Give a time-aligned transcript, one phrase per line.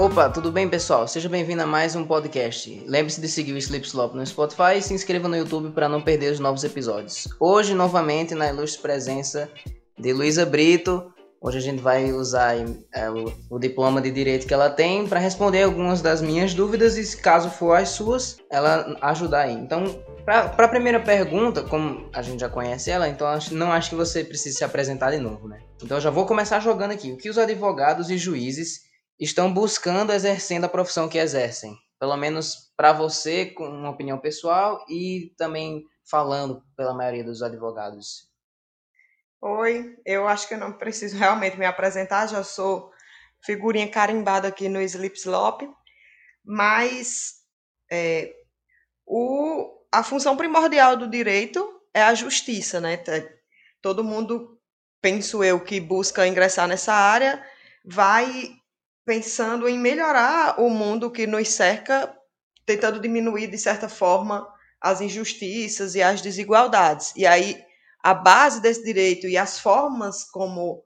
[0.00, 1.06] Opa, tudo bem pessoal?
[1.06, 2.82] Seja bem-vindo a mais um podcast.
[2.86, 6.00] Lembre-se de seguir o Sleep Slop no Spotify e se inscreva no YouTube para não
[6.00, 7.28] perder os novos episódios.
[7.38, 9.50] Hoje, novamente, na ilustre presença
[9.98, 11.12] de Luísa Brito.
[11.38, 12.56] Hoje a gente vai usar
[12.94, 16.96] é, o, o, diploma de direito que ela tem para responder algumas das minhas dúvidas
[16.96, 19.52] e, caso for as suas, ela ajudar aí.
[19.52, 19.84] Então,
[20.24, 24.24] para a primeira pergunta, como a gente já conhece ela, então não acho que você
[24.24, 25.58] precise se apresentar de novo, né?
[25.82, 27.12] Então, eu já vou começar jogando aqui.
[27.12, 28.88] O que os advogados e juízes
[29.20, 31.76] estão buscando exercendo a profissão que exercem.
[31.98, 38.30] Pelo menos para você, com uma opinião pessoal e também falando pela maioria dos advogados.
[39.42, 42.90] Oi, eu acho que eu não preciso realmente me apresentar, já sou
[43.44, 45.62] figurinha carimbada aqui no Sleep Slop,
[46.44, 47.36] mas
[47.90, 48.34] é,
[49.06, 53.02] o, a função primordial do direito é a justiça, né?
[53.82, 54.58] Todo mundo,
[55.00, 57.42] penso eu, que busca ingressar nessa área
[57.84, 58.59] vai
[59.10, 62.16] pensando em melhorar o mundo que nos cerca,
[62.64, 64.46] tentando diminuir, de certa forma,
[64.80, 67.12] as injustiças e as desigualdades.
[67.16, 67.60] E aí,
[68.04, 70.84] a base desse direito e as formas como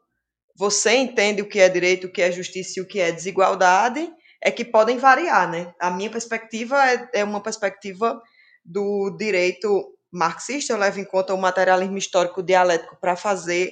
[0.57, 4.11] você entende o que é direito, o que é justiça e o que é desigualdade
[4.43, 5.75] é que podem variar, né?
[5.79, 8.19] A minha perspectiva é, é uma perspectiva
[8.65, 13.71] do direito marxista, eu levo em conta o materialismo histórico dialético para fazer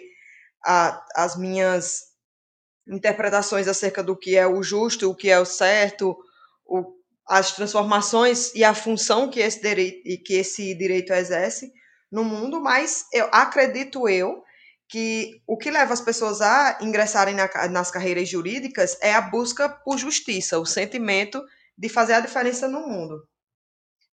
[0.63, 2.12] a, as minhas
[2.93, 6.17] interpretações acerca do que é o justo, o que é o certo,
[6.67, 6.95] o,
[7.27, 11.73] as transformações e a função que esse direito, que esse direito exerce
[12.11, 14.43] no mundo, mas eu acredito eu
[14.89, 19.69] que o que leva as pessoas a ingressarem na, nas carreiras jurídicas é a busca
[19.69, 21.43] por justiça, o sentimento
[21.79, 23.27] de fazer a diferença no mundo.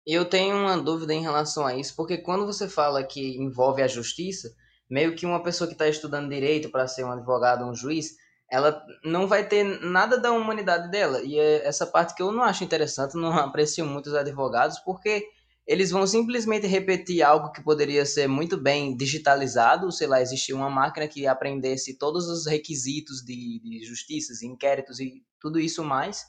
[0.06, 3.88] Eu tenho uma dúvida em relação a isso, porque quando você fala que envolve a
[3.88, 4.48] justiça,
[4.88, 8.14] meio que uma pessoa que está estudando direito para ser um advogado, um juiz,
[8.50, 11.20] ela não vai ter nada da humanidade dela.
[11.22, 15.24] E é essa parte que eu não acho interessante, não aprecio muito os advogados, porque
[15.66, 20.70] eles vão simplesmente repetir algo que poderia ser muito bem digitalizado, sei lá, existir uma
[20.70, 26.24] máquina que aprendesse todos os requisitos de, de justiças, inquéritos e tudo isso mais.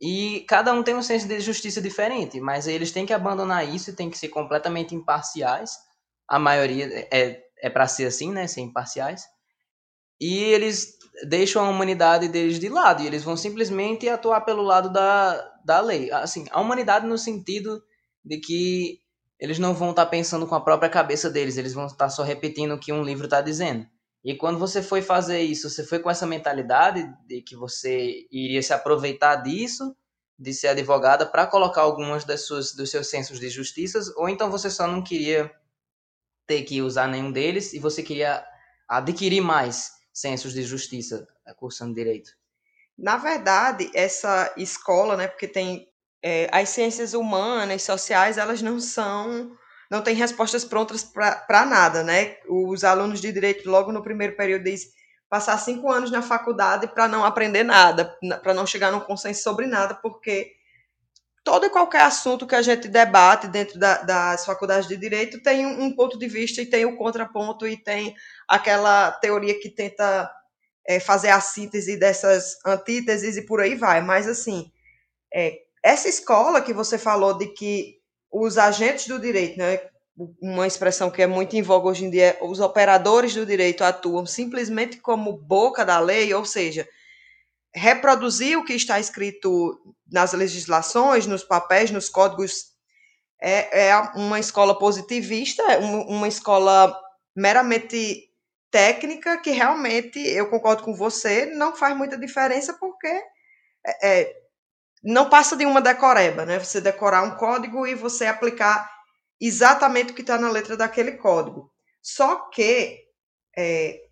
[0.00, 3.90] E cada um tem um senso de justiça diferente, mas eles têm que abandonar isso
[3.90, 5.72] e têm que ser completamente imparciais.
[6.28, 8.46] A maioria é, é para ser assim, né?
[8.46, 9.24] Ser imparciais.
[10.20, 14.90] E eles deixam a humanidade deles de lado e eles vão simplesmente atuar pelo lado
[14.90, 16.10] da, da lei.
[16.12, 17.82] Assim, a humanidade no sentido
[18.24, 19.00] de que
[19.38, 22.10] eles não vão estar tá pensando com a própria cabeça deles, eles vão estar tá
[22.10, 23.86] só repetindo o que um livro está dizendo.
[24.22, 28.62] E quando você foi fazer isso, você foi com essa mentalidade de que você iria
[28.62, 29.96] se aproveitar disso,
[30.38, 34.50] de ser advogada, para colocar algumas das suas, dos seus sensos de justiça, ou então
[34.50, 35.50] você só não queria
[36.46, 38.44] ter que usar nenhum deles e você queria
[38.86, 41.26] adquirir mais sensos de justiça
[41.56, 42.30] cursando direito?
[42.96, 45.88] Na verdade, essa escola, né, porque tem
[46.22, 49.56] é, as ciências humanas, sociais, elas não são,
[49.90, 52.36] não têm respostas prontas para nada, né?
[52.48, 54.90] Os alunos de direito, logo no primeiro período, dizem
[55.28, 59.66] passar cinco anos na faculdade para não aprender nada, para não chegar num consenso sobre
[59.66, 60.52] nada, porque
[61.50, 65.66] todo e qualquer assunto que a gente debate dentro da, das faculdades de direito tem
[65.66, 68.14] um, um, ponto de vista e tem o contraponto e tem
[68.46, 70.30] aquela teoria que tenta
[70.86, 74.00] é, fazer a síntese dessas antíteses e por aí vai.
[74.00, 74.70] Mas, assim,
[75.34, 77.96] é, essa escola que você falou de que
[78.30, 79.80] os agentes do direito, né,
[80.40, 84.24] uma expressão que é muito em voga hoje em dia, os operadores do direito atuam
[84.24, 86.86] simplesmente como boca da lei, ou seja,
[87.74, 89.76] reproduzir o que está escrito
[90.10, 92.70] nas legislações, nos papéis, nos códigos,
[93.40, 96.94] é, é uma escola positivista, é uma escola
[97.34, 98.28] meramente
[98.70, 103.08] técnica que realmente, eu concordo com você, não faz muita diferença porque
[103.86, 104.36] é, é,
[105.02, 106.58] não passa de uma decoreba, né?
[106.58, 108.90] Você decorar um código e você aplicar
[109.40, 111.72] exatamente o que está na letra daquele código.
[112.02, 112.98] Só que
[113.56, 114.02] é,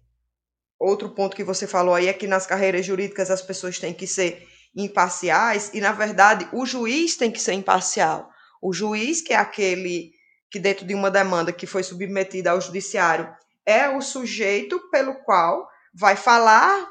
[0.78, 4.06] outro ponto que você falou aí é que nas carreiras jurídicas as pessoas têm que
[4.06, 4.46] ser
[4.78, 8.30] imparciais e, na verdade, o juiz tem que ser imparcial.
[8.62, 10.12] O juiz, que é aquele
[10.50, 13.28] que, dentro de uma demanda que foi submetida ao judiciário,
[13.66, 16.88] é o sujeito pelo qual vai falar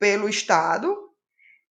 [0.00, 0.96] pelo Estado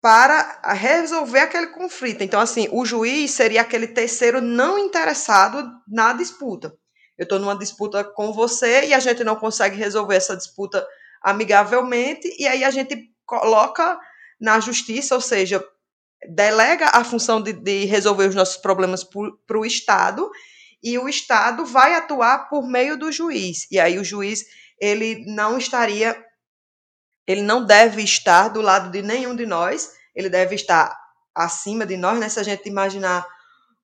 [0.02, 2.24] para resolver aquele conflito.
[2.24, 6.74] Então, assim, o juiz seria aquele terceiro não interessado na disputa.
[7.18, 10.86] Eu estou numa disputa com você e a gente não consegue resolver essa disputa
[11.22, 14.00] amigavelmente, e aí a gente coloca
[14.40, 15.64] na justiça, ou seja,
[16.30, 20.30] delega a função de, de resolver os nossos problemas para o Estado,
[20.84, 23.68] e o Estado vai atuar por meio do juiz.
[23.72, 24.46] E aí o juiz
[24.80, 26.16] ele não estaria,
[27.28, 30.96] ele não deve estar do lado de nenhum de nós, ele deve estar
[31.34, 32.30] acima de nós, né?
[32.30, 33.26] Se a gente imaginar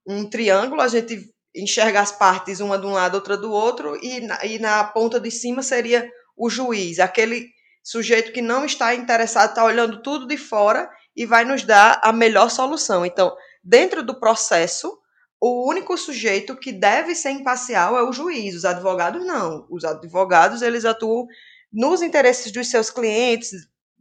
[0.06, 4.22] um triângulo, a gente enxerga as partes uma de um lado, outra do outro, e
[4.22, 7.50] na, e na ponta de cima seria o juiz, aquele
[7.84, 12.14] sujeito que não está interessado, está olhando tudo de fora e vai nos dar a
[12.14, 13.06] melhor solução.
[13.06, 14.98] Então, dentro do processo,
[15.40, 19.66] o único sujeito que deve ser imparcial é o juiz, os advogados não.
[19.70, 21.26] Os advogados, eles atuam
[21.72, 23.52] nos interesses dos seus clientes,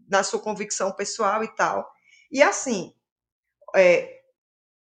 [0.08, 1.88] na sua convicção pessoal e tal.
[2.30, 2.92] E assim,
[3.74, 4.20] é,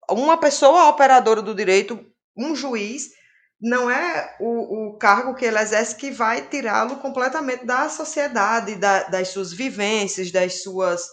[0.09, 2.03] uma pessoa operadora do direito,
[2.35, 3.11] um juiz,
[3.59, 9.03] não é o, o cargo que ele exerce que vai tirá-lo completamente da sociedade, da,
[9.03, 11.07] das suas vivências, das suas,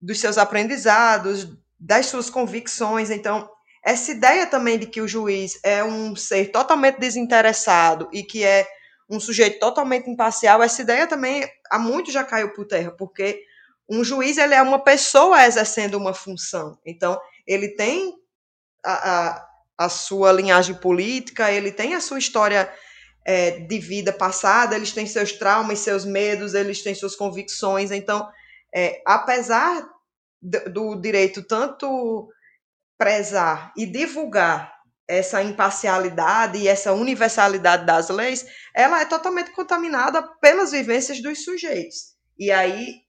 [0.00, 1.48] dos seus aprendizados,
[1.78, 3.10] das suas convicções.
[3.10, 3.50] Então,
[3.84, 8.66] essa ideia também de que o juiz é um ser totalmente desinteressado e que é
[9.08, 13.44] um sujeito totalmente imparcial, essa ideia também há muito já caiu por terra, porque
[13.88, 16.76] um juiz ele é uma pessoa exercendo uma função.
[16.84, 18.14] Então, ele tem
[18.84, 19.48] a, a,
[19.78, 22.72] a sua linhagem política, ele tem a sua história
[23.26, 27.90] é, de vida passada, eles têm seus traumas, seus medos, eles têm suas convicções.
[27.90, 28.28] Então,
[28.74, 29.86] é, apesar
[30.40, 32.28] do, direito tanto
[32.96, 34.72] prezar e divulgar
[35.08, 42.16] essa imparcialidade e essa universalidade das leis, ela é totalmente contaminada pelas vivências dos sujeitos.
[42.38, 43.02] E aí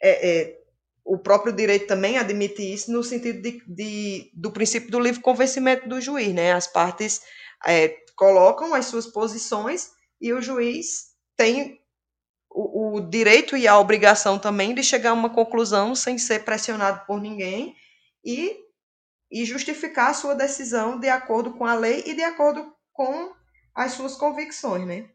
[0.00, 0.61] é, é,
[1.04, 5.88] o próprio direito também admite isso no sentido de, de, do princípio do livre convencimento
[5.88, 6.52] do juiz, né?
[6.52, 7.20] As partes
[7.66, 9.90] é, colocam as suas posições
[10.20, 11.80] e o juiz tem
[12.50, 17.04] o, o, direito e a obrigação também de chegar a uma conclusão sem ser pressionado
[17.06, 17.74] por ninguém
[18.24, 18.60] e
[19.34, 23.32] e justificar a sua decisão de acordo com a lei e de acordo com
[23.74, 25.08] as suas convicções, né?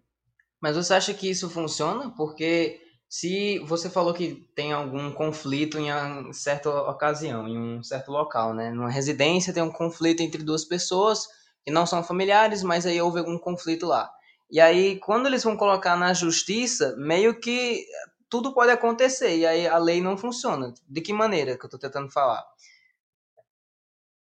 [0.59, 2.09] Mas você acha que isso funciona?
[2.17, 8.53] Porque se você falou que tem algum conflito em certa ocasião, em um certo local,
[8.53, 8.69] né?
[8.71, 11.25] Numa residência tem um conflito entre duas pessoas
[11.63, 14.09] que não são familiares, mas aí houve algum conflito lá.
[14.49, 17.85] E aí, quando eles vão colocar na justiça, meio que
[18.29, 20.73] tudo pode acontecer, e aí a lei não funciona.
[20.87, 22.43] De que maneira que eu estou tentando falar?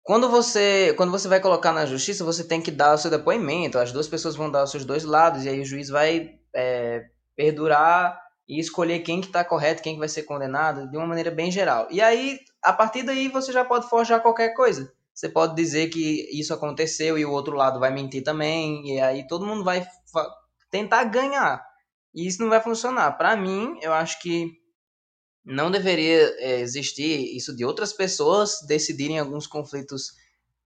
[0.03, 3.79] Quando você, quando você vai colocar na justiça, você tem que dar o seu depoimento,
[3.79, 7.05] as duas pessoas vão dar os seus dois lados, e aí o juiz vai é,
[7.37, 11.31] perdurar e escolher quem que está correto, quem que vai ser condenado, de uma maneira
[11.31, 11.87] bem geral.
[11.91, 14.91] E aí, a partir daí, você já pode forjar qualquer coisa.
[15.13, 19.27] Você pode dizer que isso aconteceu e o outro lado vai mentir também, e aí
[19.27, 19.87] todo mundo vai
[20.71, 21.63] tentar ganhar.
[22.15, 23.13] E isso não vai funcionar.
[23.13, 24.51] Para mim, eu acho que
[25.45, 30.13] não deveria é, existir isso de outras pessoas decidirem alguns conflitos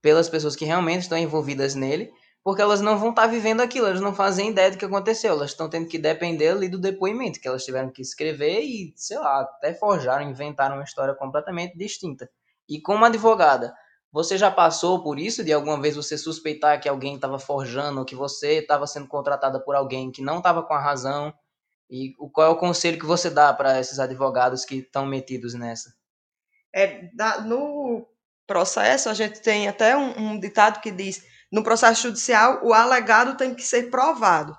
[0.01, 2.11] pelas pessoas que realmente estão envolvidas nele,
[2.43, 5.33] porque elas não vão estar tá vivendo aquilo, elas não fazem ideia do que aconteceu,
[5.33, 9.17] elas estão tendo que depender ali do depoimento que elas tiveram que escrever e, sei
[9.17, 12.29] lá, até forjaram, inventaram uma história completamente distinta.
[12.67, 13.73] E como advogada,
[14.11, 18.05] você já passou por isso de alguma vez você suspeitar que alguém estava forjando, ou
[18.05, 21.33] que você estava sendo contratada por alguém que não estava com a razão
[21.89, 25.93] e qual é o conselho que você dá para esses advogados que estão metidos nessa?
[26.73, 27.09] É,
[27.45, 28.07] no
[28.47, 31.23] processo, a gente tem até um, um, ditado que diz:
[31.53, 34.57] no processo judicial, o alegado tem que ser provado.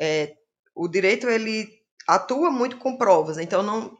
[0.00, 0.32] É,
[0.74, 1.68] o direito ele
[2.08, 3.94] atua muito com provas, então não.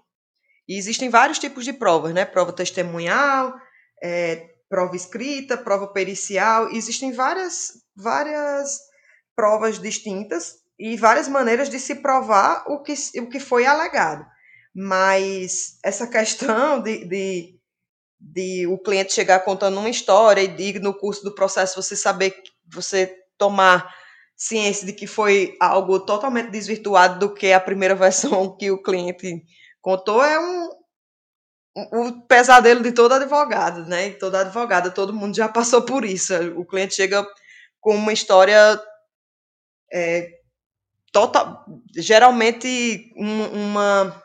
[0.67, 2.25] existem vários tipos de provas, né?
[2.25, 3.55] Prova testemunhal,
[4.03, 8.79] é, prova escrita, prova pericial, existem várias, várias
[9.37, 14.25] provas distintas e várias maneiras de se provar o que, o que foi alegado.
[14.75, 17.60] Mas essa questão de, de,
[18.21, 22.35] de o cliente chegar contando uma história e no curso do processo você saber,
[22.73, 23.93] você tomar
[24.37, 29.43] ciência de que foi algo totalmente desvirtuado do que a primeira versão que o cliente
[29.81, 30.69] contou é um,
[31.77, 34.11] o pesadelo de todo advogado, né?
[34.11, 36.35] Toda advogada, todo mundo já passou por isso.
[36.59, 37.27] O cliente chega
[37.81, 38.81] com uma história
[39.93, 40.29] é,
[41.13, 41.65] total,
[41.97, 44.23] geralmente um, uma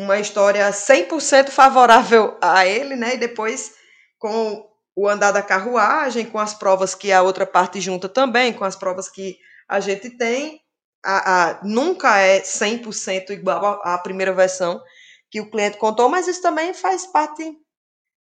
[0.00, 3.14] uma história 100% favorável a ele, né?
[3.14, 3.74] E depois
[4.18, 4.66] com
[4.96, 8.76] o andar da carruagem, com as provas que a outra parte junta também, com as
[8.76, 9.38] provas que
[9.68, 10.60] a gente tem,
[11.04, 14.82] a, a, nunca é 100% igual à primeira versão
[15.30, 17.56] que o cliente contou, mas isso também faz parte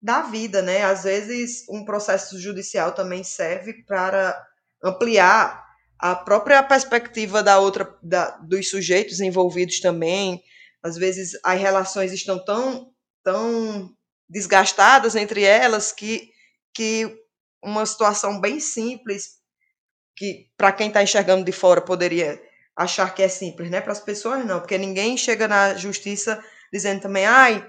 [0.02, 0.84] da vida, né?
[0.84, 4.38] Às vezes um processo judicial também serve para
[4.84, 5.66] ampliar
[6.00, 10.44] a própria perspectiva da outra da, dos sujeitos envolvidos também
[10.84, 12.92] às vezes as relações estão tão
[13.24, 13.90] tão
[14.30, 16.30] desgastadas entre elas que
[16.74, 17.18] que
[17.64, 19.38] uma situação bem simples
[20.16, 22.42] que para quem está enxergando de fora poderia
[22.76, 23.82] achar que é simples, né?
[23.82, 27.66] Para as pessoas não, porque ninguém chega na justiça dizendo também, ai,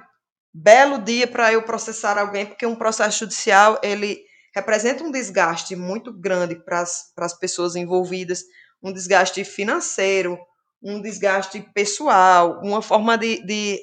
[0.53, 4.23] belo dia para eu processar alguém, porque um processo judicial ele
[4.55, 8.43] representa um desgaste muito grande para as pessoas envolvidas,
[8.83, 10.39] um desgaste financeiro,
[10.83, 13.81] um desgaste pessoal, uma forma de, de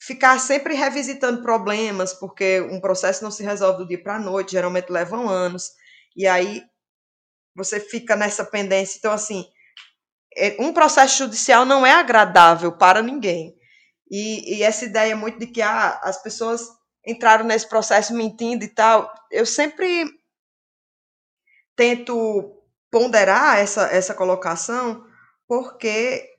[0.00, 4.52] ficar sempre revisitando problemas, porque um processo não se resolve do dia para a noite,
[4.52, 5.70] geralmente levam anos,
[6.16, 6.62] e aí
[7.54, 8.98] você fica nessa pendência.
[8.98, 9.44] Então, assim,
[10.36, 13.54] é, um processo judicial não é agradável para ninguém.
[14.10, 16.68] E, e essa ideia muito de que ah, as pessoas
[17.06, 20.06] entraram nesse processo mentindo e tal, eu sempre
[21.74, 25.04] tento ponderar essa, essa colocação,
[25.52, 26.30] porque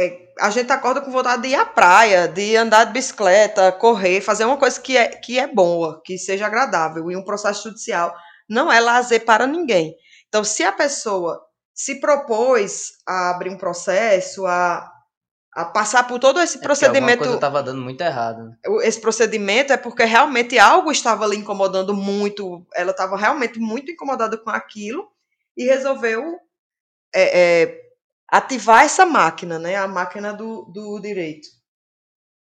[0.00, 4.22] é, a gente acorda com vontade de ir à praia, de andar de bicicleta, correr,
[4.22, 7.10] fazer uma coisa que é, que é boa, que seja agradável.
[7.10, 8.16] E um processo judicial
[8.48, 9.94] não é lazer para ninguém.
[10.28, 14.90] Então, se a pessoa se propôs a abrir um processo, a,
[15.54, 17.18] a passar por todo esse é procedimento.
[17.18, 18.50] Coisa estava dando muito errado.
[18.80, 24.38] Esse procedimento é porque realmente algo estava lhe incomodando muito, ela estava realmente muito incomodada
[24.38, 25.06] com aquilo
[25.54, 26.22] e resolveu
[27.14, 27.87] é, é,
[28.28, 29.76] ativar essa máquina, né?
[29.76, 31.48] A máquina do, do direito.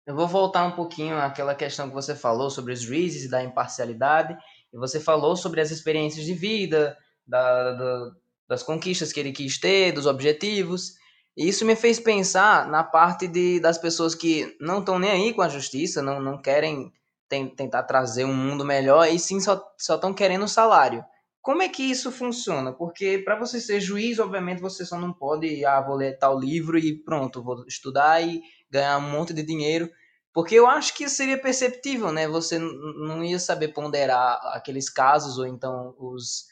[0.06, 3.44] Eu vou voltar um pouquinho àquela questão que você falou sobre os juízes e da
[3.44, 4.36] imparcialidade.
[4.72, 8.10] E você falou sobre as experiências de vida, da, da,
[8.48, 10.94] das conquistas que ele quis ter, dos objetivos.
[11.36, 15.34] E isso me fez pensar na parte de, das pessoas que não estão nem aí
[15.34, 16.92] com a justiça, não, não querem
[17.28, 21.04] tem, tentar trazer um mundo melhor, e sim só estão querendo salário.
[21.48, 22.74] Como é que isso funciona?
[22.74, 26.76] Porque para você ser juiz, obviamente, você só não pode, ah, vou ler tal livro
[26.76, 29.88] e pronto, vou estudar e ganhar um monte de dinheiro.
[30.30, 32.28] Porque eu acho que seria perceptível, né?
[32.28, 36.44] Você não ia saber ponderar aqueles casos ou então os,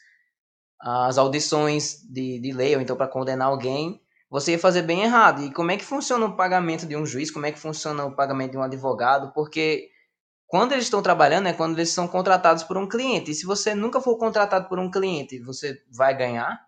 [0.81, 4.01] as audições de, de lei, ou então para condenar alguém,
[4.31, 5.43] você ia fazer bem errado.
[5.43, 7.29] E como é que funciona o pagamento de um juiz?
[7.29, 9.31] Como é que funciona o pagamento de um advogado?
[9.31, 9.91] Porque
[10.47, 13.31] quando eles estão trabalhando é quando eles são contratados por um cliente.
[13.31, 16.65] E se você nunca for contratado por um cliente, você vai ganhar?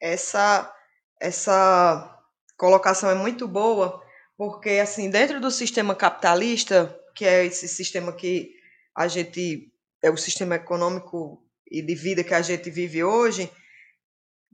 [0.00, 0.74] Essa
[1.20, 2.16] essa
[2.56, 4.02] colocação é muito boa,
[4.36, 8.52] porque assim, dentro do sistema capitalista, que é esse sistema que
[8.94, 13.50] a gente é o sistema econômico e de vida que a gente vive hoje,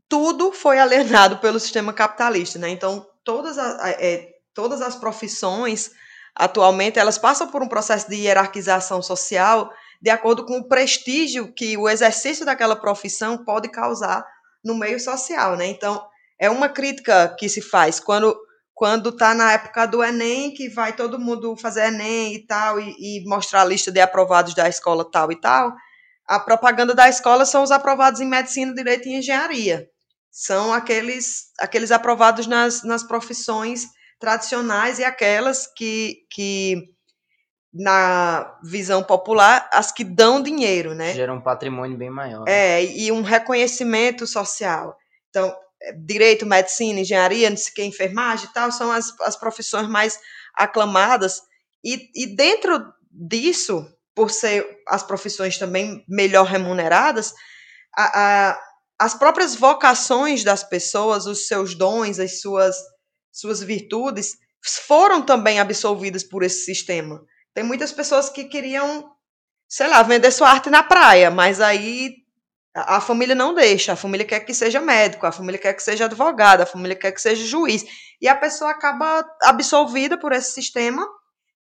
[0.08, 2.68] tudo foi alienado pelo sistema capitalista, né?
[2.70, 5.92] Então, todas, as, é, todas as profissões,
[6.34, 11.76] atualmente, elas passam por um processo de hierarquização social de acordo com o prestígio que
[11.76, 14.24] o exercício daquela profissão pode causar
[14.62, 15.66] no meio social, né?
[15.66, 16.04] Então,
[16.38, 18.36] é uma crítica que se faz quando
[18.76, 22.92] quando está na época do Enem, que vai todo mundo fazer Enem e tal, e,
[22.98, 25.72] e mostrar a lista de aprovados da escola tal e tal,
[26.26, 29.88] a propaganda da escola são os aprovados em medicina, direito e engenharia
[30.36, 33.86] são aqueles, aqueles aprovados nas, nas profissões
[34.24, 36.82] tradicionais e aquelas que, que,
[37.72, 41.12] na visão popular, as que dão dinheiro, né?
[41.12, 42.48] Geram um patrimônio bem maior.
[42.48, 44.96] É, e um reconhecimento social.
[45.28, 49.36] Então, é, direito, medicina, engenharia, não sei o que, enfermagem e tal, são as, as
[49.36, 50.18] profissões mais
[50.54, 51.42] aclamadas.
[51.84, 57.34] E, e dentro disso, por ser as profissões também melhor remuneradas,
[57.94, 58.60] a, a
[58.98, 62.76] as próprias vocações das pessoas, os seus dons, as suas,
[63.34, 64.38] suas virtudes,
[64.86, 67.20] foram também absolvidas por esse sistema.
[67.52, 69.10] Tem muitas pessoas que queriam,
[69.68, 72.14] sei lá, vender sua arte na praia, mas aí
[72.74, 73.92] a, família não deixa.
[73.92, 77.10] A família quer que seja médico, a família quer que seja advogado, a família quer
[77.10, 77.84] que seja juiz.
[78.20, 81.06] E a pessoa acaba absolvida por esse sistema,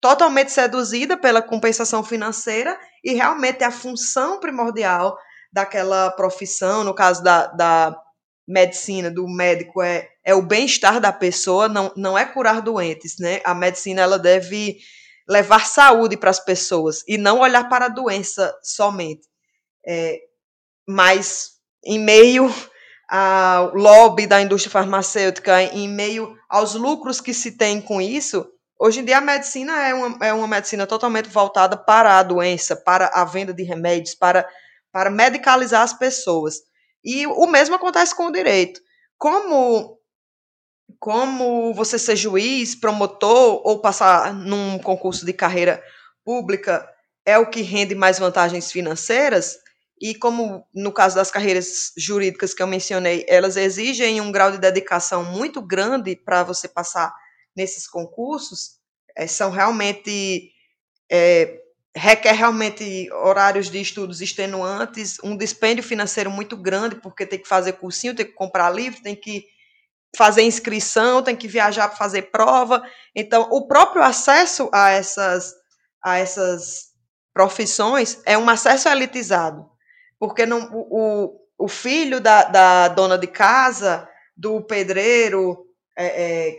[0.01, 5.17] totalmente seduzida pela compensação financeira, e realmente a função primordial
[5.51, 7.97] daquela profissão, no caso da, da
[8.53, 13.41] medicina, do médico, é, é o bem-estar da pessoa, não, não é curar doentes, né?
[13.45, 14.79] A medicina, ela deve
[15.29, 19.23] levar saúde para as pessoas e não olhar para a doença somente.
[19.87, 20.19] É,
[20.87, 21.53] mas,
[21.85, 22.53] em meio
[23.09, 28.47] ao lobby da indústria farmacêutica, em meio aos lucros que se tem com isso,
[28.79, 32.77] hoje em dia a medicina é uma, é uma medicina totalmente voltada para a doença,
[32.77, 34.47] para a venda de remédios, para
[34.93, 36.61] para medicalizar as pessoas.
[37.05, 38.81] E o mesmo acontece com o direito.
[39.19, 39.99] Como
[40.99, 45.83] como você ser juiz, promotor ou passar num concurso de carreira
[46.25, 46.89] pública
[47.27, 49.57] é o que rende mais vantagens financeiras,
[50.01, 54.59] e como no caso das carreiras jurídicas que eu mencionei, elas exigem um grau de
[54.59, 57.15] dedicação muito grande para você passar
[57.55, 58.79] nesses concursos,
[59.17, 60.51] é, são realmente
[61.11, 61.62] é,
[61.95, 67.75] requer realmente horários de estudos extenuantes, um dispêndio financeiro muito grande, porque tem que fazer
[67.75, 69.47] cursinho, tem que comprar livro, tem que
[70.17, 72.83] fazer inscrição, tem que viajar para fazer prova.
[73.15, 75.55] Então, o próprio acesso a essas
[76.05, 76.93] a essas
[77.33, 79.71] profissões é um acesso elitizado,
[80.19, 85.65] porque não, o, o filho da, da dona de casa, do pedreiro,
[85.97, 86.07] é,
[86.49, 86.57] é,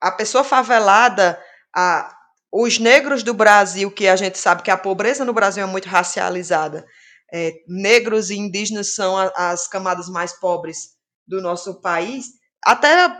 [0.00, 1.42] a pessoa favelada,
[1.74, 2.15] a,
[2.52, 5.88] os negros do Brasil, que a gente sabe que a pobreza no Brasil é muito
[5.88, 6.86] racializada,
[7.32, 10.90] é, negros e indígenas são a, as camadas mais pobres
[11.26, 12.26] do nosso país,
[12.64, 13.12] até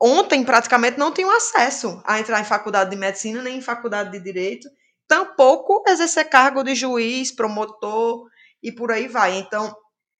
[0.00, 4.20] ontem praticamente não tinham acesso a entrar em faculdade de medicina nem em faculdade de
[4.20, 4.68] direito,
[5.08, 8.26] tampouco exercer cargo de juiz, promotor
[8.62, 9.38] e por aí vai.
[9.38, 9.74] Então,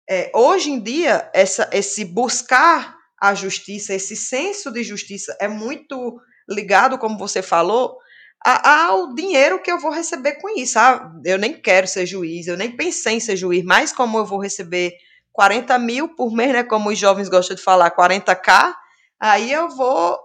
[0.09, 6.21] é, hoje em dia, essa, esse buscar a justiça, esse senso de justiça é muito
[6.49, 7.97] ligado, como você falou,
[8.45, 10.79] ao dinheiro que eu vou receber com isso.
[10.79, 14.27] Ah, eu nem quero ser juiz, eu nem pensei em ser juiz, mas como eu
[14.27, 14.93] vou receber
[15.33, 18.75] 40 mil por mês, né, como os jovens gostam de falar, 40k,
[19.19, 20.19] aí eu vou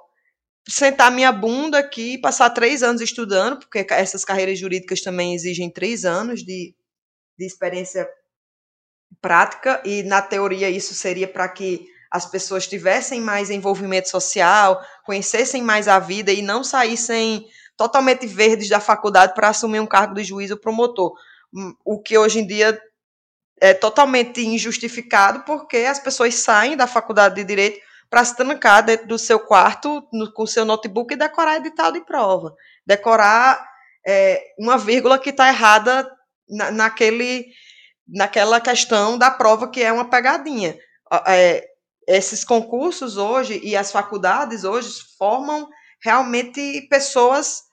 [0.67, 6.05] sentar minha bunda aqui, passar três anos estudando, porque essas carreiras jurídicas também exigem três
[6.05, 6.75] anos de,
[7.37, 8.07] de experiência
[9.21, 15.63] prática, e na teoria isso seria para que as pessoas tivessem mais envolvimento social, conhecessem
[15.63, 17.47] mais a vida e não saíssem
[17.79, 21.13] totalmente verdes da faculdade para assumir um cargo de juiz ou promotor.
[21.53, 22.77] Hum, o que hoje em dia
[23.61, 29.07] é totalmente injustificado, porque as pessoas saem da faculdade de direito para se trancar dentro
[29.07, 32.53] do seu quarto no, com seu notebook e decorar edital de prova.
[32.85, 33.65] Decorar
[34.05, 36.05] é, uma vírgula que está errada
[36.49, 37.45] na, naquele,
[38.05, 40.77] naquela questão da prova que é uma pegadinha.
[41.25, 41.65] É,
[42.05, 45.69] esses concursos hoje e as faculdades hoje formam
[46.03, 47.68] realmente pessoas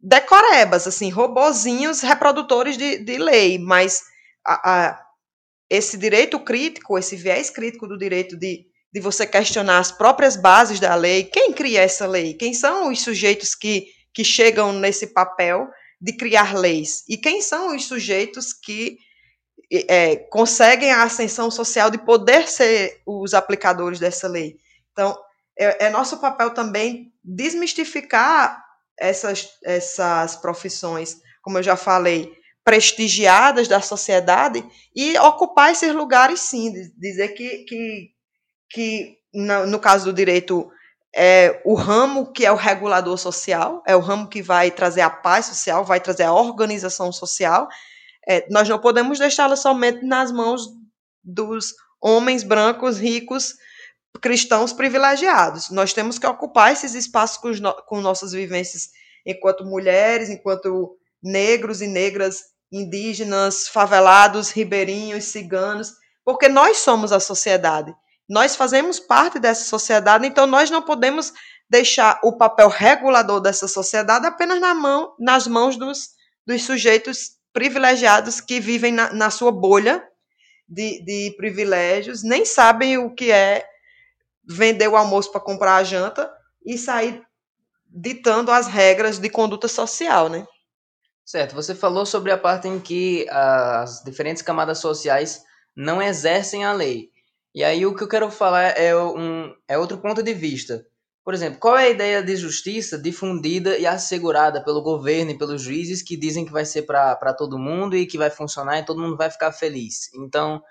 [0.00, 4.02] decorebas, assim, robozinhos reprodutores de, de lei, mas
[4.46, 5.06] a, a,
[5.68, 10.80] esse direito crítico, esse viés crítico do direito de de você questionar as próprias bases
[10.80, 11.24] da lei.
[11.24, 12.34] Quem cria essa lei?
[12.34, 15.68] Quem são os sujeitos que, que chegam nesse papel
[16.00, 17.04] de criar leis?
[17.08, 18.98] E quem são os sujeitos que
[19.70, 24.56] é, conseguem a ascensão social de poder ser os aplicadores dessa lei?
[24.92, 25.16] Então,
[25.58, 28.64] é, é nosso papel também desmistificar
[29.00, 32.32] essas, essas profissões, como eu já falei,
[32.64, 38.18] prestigiadas da sociedade e ocupar esses lugares sim, dizer que, que
[38.70, 40.70] que no, caso do direito
[41.14, 45.10] é o ramo que é o regulador social, é o ramo que vai trazer a
[45.10, 47.68] paz social, vai trazer a organização social.
[48.28, 50.68] É, nós não podemos deixá-la somente nas mãos
[51.24, 53.54] dos homens brancos, ricos,
[54.20, 55.70] cristãos privilegiados.
[55.70, 57.50] Nós temos que ocupar esses espaços com,
[57.86, 58.88] com nossas vivências
[59.24, 62.42] enquanto mulheres, enquanto negros e negras,
[62.72, 65.92] indígenas, favelados, ribeirinhos, ciganos,
[66.24, 67.94] porque nós somos a sociedade.
[68.28, 71.32] Nós fazemos parte dessa sociedade, então nós não podemos
[71.70, 76.10] deixar o papel regulador dessa sociedade apenas na mão, nas mãos dos,
[76.46, 80.06] dos sujeitos privilegiados que vivem na, na sua bolha
[80.68, 83.66] de, de privilégios, nem sabem o que é
[84.48, 86.32] vender o almoço para comprar a janta
[86.64, 87.22] e sair
[87.86, 90.46] ditando as regras de conduta social, né?
[91.24, 95.42] Certo, você falou sobre a parte em que as diferentes camadas sociais
[95.76, 97.10] não exercem a lei.
[97.54, 100.84] E aí o que eu quero falar é, um, é outro ponto de vista.
[101.22, 105.60] Por exemplo, qual é a ideia de justiça difundida e assegurada pelo governo e pelos
[105.60, 109.00] juízes que dizem que vai ser para todo mundo e que vai funcionar e todo
[109.00, 110.10] mundo vai ficar feliz?
[110.14, 110.62] Então,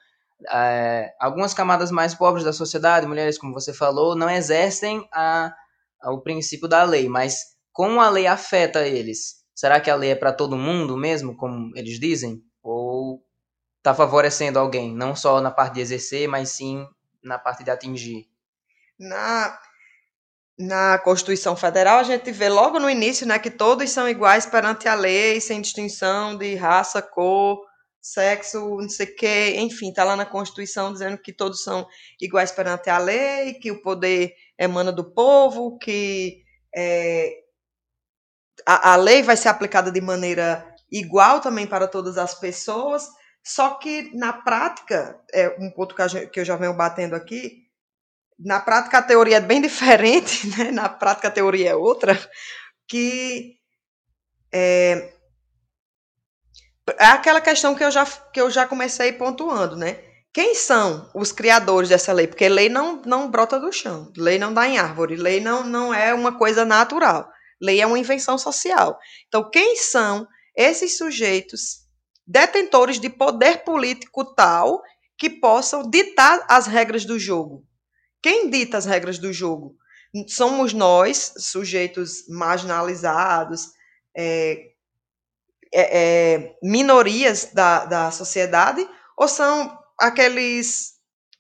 [0.52, 5.54] é, algumas camadas mais pobres da sociedade, mulheres, como você falou, não exercem a,
[6.02, 9.43] a, o princípio da lei, mas como a lei afeta eles?
[9.56, 12.43] Será que a lei é para todo mundo mesmo, como eles dizem?
[12.62, 13.23] Ou
[13.78, 16.88] está favorecendo alguém, não só na parte de exercer, mas sim
[17.23, 18.28] na parte de atingir?
[19.00, 19.58] Na,
[20.58, 24.88] na Constituição Federal, a gente vê logo no início né, que todos são iguais perante
[24.88, 27.63] a lei, sem distinção de raça, cor,
[28.01, 31.88] sexo, não sei o quê, enfim, está lá na Constituição dizendo que todos são
[32.21, 36.43] iguais perante a lei, que o poder emana do povo, que
[36.75, 37.43] é,
[38.65, 43.07] a, a lei vai ser aplicada de maneira igual também para todas as pessoas,
[43.43, 47.67] só que na prática, é um ponto que, gente, que eu já venho batendo aqui,
[48.39, 50.71] na prática a teoria é bem diferente, né?
[50.71, 52.17] na prática a teoria é outra,
[52.88, 53.57] que
[54.51, 55.13] é,
[57.00, 60.00] é aquela questão que eu, já, que eu já comecei pontuando, né?
[60.34, 62.28] Quem são os criadores dessa lei?
[62.28, 65.93] Porque lei não, não brota do chão, lei não dá em árvore, lei não, não
[65.93, 67.28] é uma coisa natural,
[67.62, 68.97] lei é uma invenção social.
[69.28, 71.88] Então, quem são esses sujeitos
[72.26, 74.82] detentores de poder político tal
[75.17, 77.65] que possam ditar as regras do jogo.
[78.21, 79.76] Quem dita as regras do jogo?
[80.28, 83.69] Somos nós, sujeitos marginalizados,
[84.15, 84.71] é,
[85.73, 90.93] é, é, minorias da, da sociedade, ou são aqueles,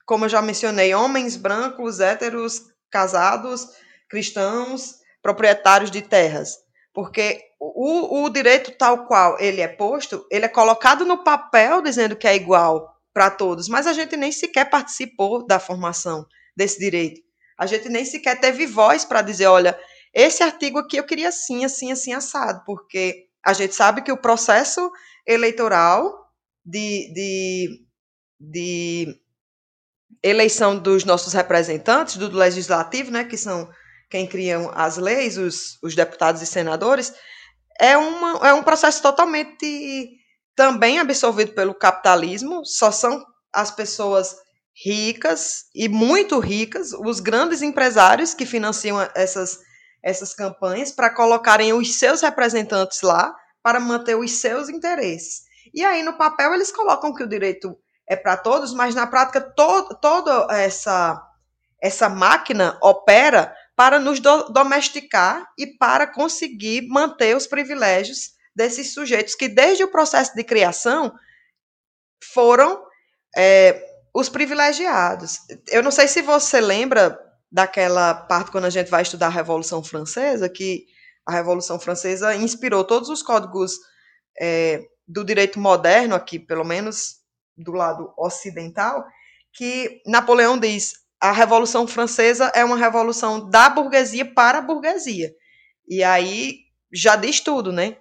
[0.05, 2.61] como eu já mencionei, homens brancos, héteros,
[2.91, 3.67] casados,
[4.09, 6.55] cristãos, proprietários de terras?
[6.93, 12.15] Porque o, o direito tal qual ele é posto, ele é colocado no papel dizendo
[12.15, 17.21] que é igual para todos, mas a gente nem sequer participou da formação desse direito.
[17.57, 19.79] A gente nem sequer teve voz para dizer, olha,
[20.13, 24.17] esse artigo aqui eu queria assim, assim, assim, assado, porque a gente sabe que o
[24.17, 24.91] processo
[25.25, 26.13] eleitoral
[26.65, 27.79] de, de,
[28.37, 29.21] de
[30.21, 33.69] eleição dos nossos representantes, do legislativo, né, que são
[34.09, 37.13] quem criam as leis, os, os deputados e senadores,
[37.79, 40.09] é, uma, é um processo totalmente
[40.53, 44.35] também absorvido pelo capitalismo, só são as pessoas
[44.85, 49.57] ricas e muito ricas, os grandes empresários que financiam essas,
[50.07, 55.41] essas campanhas para colocarem os seus representantes lá para manter os seus interesses.
[55.73, 59.41] E aí, no papel, eles colocam que o direito é para todos, mas na prática,
[59.41, 61.21] to toda essa,
[61.81, 69.35] essa máquina opera para nos do domesticar e para conseguir manter os privilégios desses sujeitos
[69.35, 71.13] que, desde o processo de criação,
[72.23, 72.81] foram
[73.35, 75.39] é, os privilegiados.
[75.67, 79.83] Eu não sei se você lembra daquela parte quando a gente vai estudar a Revolução
[79.83, 80.85] Francesa, que
[81.25, 83.73] a Revolução Francesa inspirou todos os códigos
[84.39, 87.17] é, do direito moderno, aqui, pelo menos
[87.55, 89.05] do lado ocidental,
[89.53, 95.33] que Napoleão diz a Revolução Francesa é uma revolução da burguesia para a burguesia.
[95.87, 96.59] E aí
[96.93, 97.97] já diz tudo, né?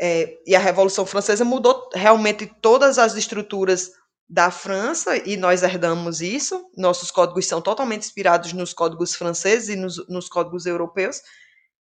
[0.00, 3.90] É, e a Revolução Francesa mudou realmente todas as estruturas
[4.34, 6.68] da França e nós herdamos isso.
[6.76, 11.22] Nossos códigos são totalmente inspirados nos códigos franceses e nos, nos códigos europeus,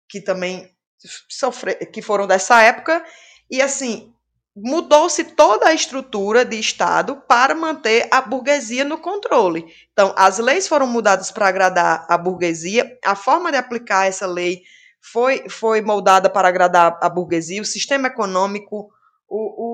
[0.10, 0.68] que também
[1.30, 3.06] sofre, que foram dessa época.
[3.48, 4.12] E assim,
[4.56, 9.64] mudou-se toda a estrutura de Estado para manter a burguesia no controle.
[9.94, 14.64] Então, as leis foram mudadas para agradar a burguesia, a forma de aplicar essa lei
[15.00, 18.90] foi, foi moldada para agradar a burguesia, o sistema econômico,
[19.30, 19.71] o, o,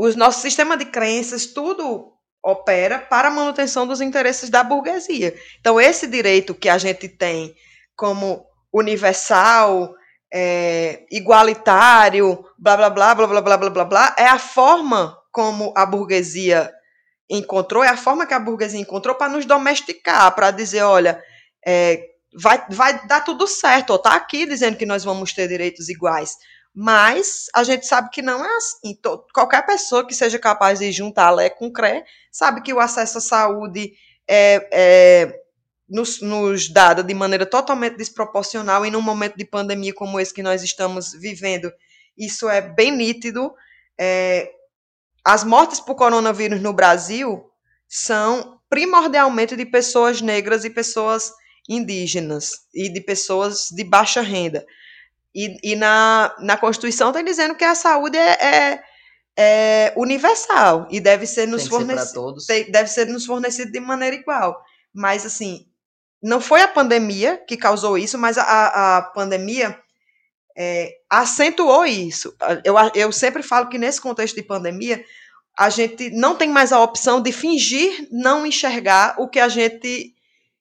[0.00, 5.34] o nosso sistema de crenças, tudo opera para a manutenção dos interesses da burguesia.
[5.60, 7.54] Então, esse direito que a gente tem
[7.94, 9.94] como universal,
[10.32, 15.74] é, igualitário, blá blá blá blá blá blá blá blá blá, é a forma como
[15.76, 16.72] a burguesia
[17.28, 21.22] encontrou, é a forma que a burguesia encontrou para nos domesticar, para dizer, olha,
[21.66, 22.02] é,
[22.34, 26.36] vai, vai dar tudo certo, está aqui dizendo que nós vamos ter direitos iguais.
[26.74, 28.96] Mas a gente sabe que não é assim.
[29.34, 33.20] Qualquer pessoa que seja capaz de juntar Lé com Cré sabe que o acesso à
[33.20, 33.92] saúde
[34.28, 35.40] é, é
[35.88, 40.42] nos, nos dada de maneira totalmente desproporcional e num momento de pandemia como esse que
[40.42, 41.72] nós estamos vivendo.
[42.16, 43.52] Isso é bem nítido.
[43.98, 44.52] É,
[45.24, 47.50] as mortes por coronavírus no Brasil
[47.88, 51.32] são primordialmente de pessoas negras e pessoas
[51.68, 54.64] indígenas e de pessoas de baixa renda.
[55.34, 58.82] E, e na, na Constituição está dizendo que a saúde é, é,
[59.36, 62.34] é, universal e deve ser nos fornecido
[62.70, 64.60] deve ser nos fornecido de maneira igual.
[64.92, 65.66] Mas assim,
[66.22, 69.78] não foi a pandemia que causou isso, mas a, a pandemia
[70.56, 72.34] é, acentuou isso.
[72.64, 75.02] Eu, eu sempre falo que nesse contexto de pandemia,
[75.56, 80.14] a gente não tem mais a opção de fingir não enxergar o que a gente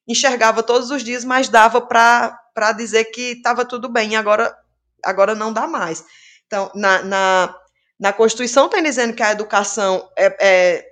[0.07, 2.37] enxergava todos os dias, mas dava para
[2.73, 4.55] dizer que estava tudo bem, agora,
[5.03, 6.03] agora não dá mais.
[6.45, 7.55] Então, na, na,
[7.99, 10.85] na Constituição tem dizendo que a educação é, é,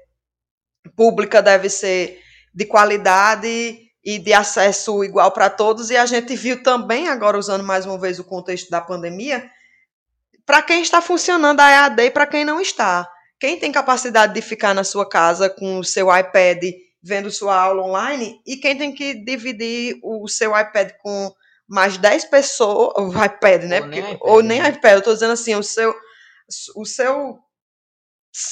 [0.95, 2.19] pública deve ser
[2.53, 7.63] de qualidade e de acesso igual para todos, e a gente viu também, agora usando
[7.63, 9.49] mais uma vez o contexto da pandemia,
[10.45, 13.09] para quem está funcionando a EAD e para quem não está.
[13.39, 16.63] Quem tem capacidade de ficar na sua casa com o seu iPad
[17.03, 21.31] vendo sua aula online e quem tem que dividir o seu iPad com
[21.67, 23.77] mais 10 pessoas, o iPad, né?
[23.77, 24.69] Ou, Porque, nem, iPad, ou nem né?
[24.69, 25.93] iPad, eu estou dizendo assim, o seu,
[26.75, 27.39] o seu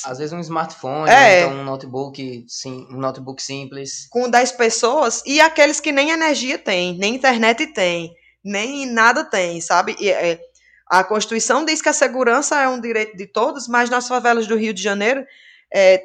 [0.04, 1.42] às vezes um smartphone, é.
[1.42, 4.08] então um notebook, sim, um notebook simples.
[4.10, 8.12] Com 10 pessoas e aqueles que nem energia tem, nem internet tem,
[8.44, 9.96] nem nada tem, sabe?
[10.00, 10.40] E, é,
[10.88, 14.56] a Constituição diz que a segurança é um direito de todos, mas nas favelas do
[14.56, 15.26] Rio de Janeiro,
[15.72, 16.04] é,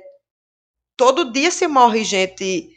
[0.96, 2.68] todo dia se morre gente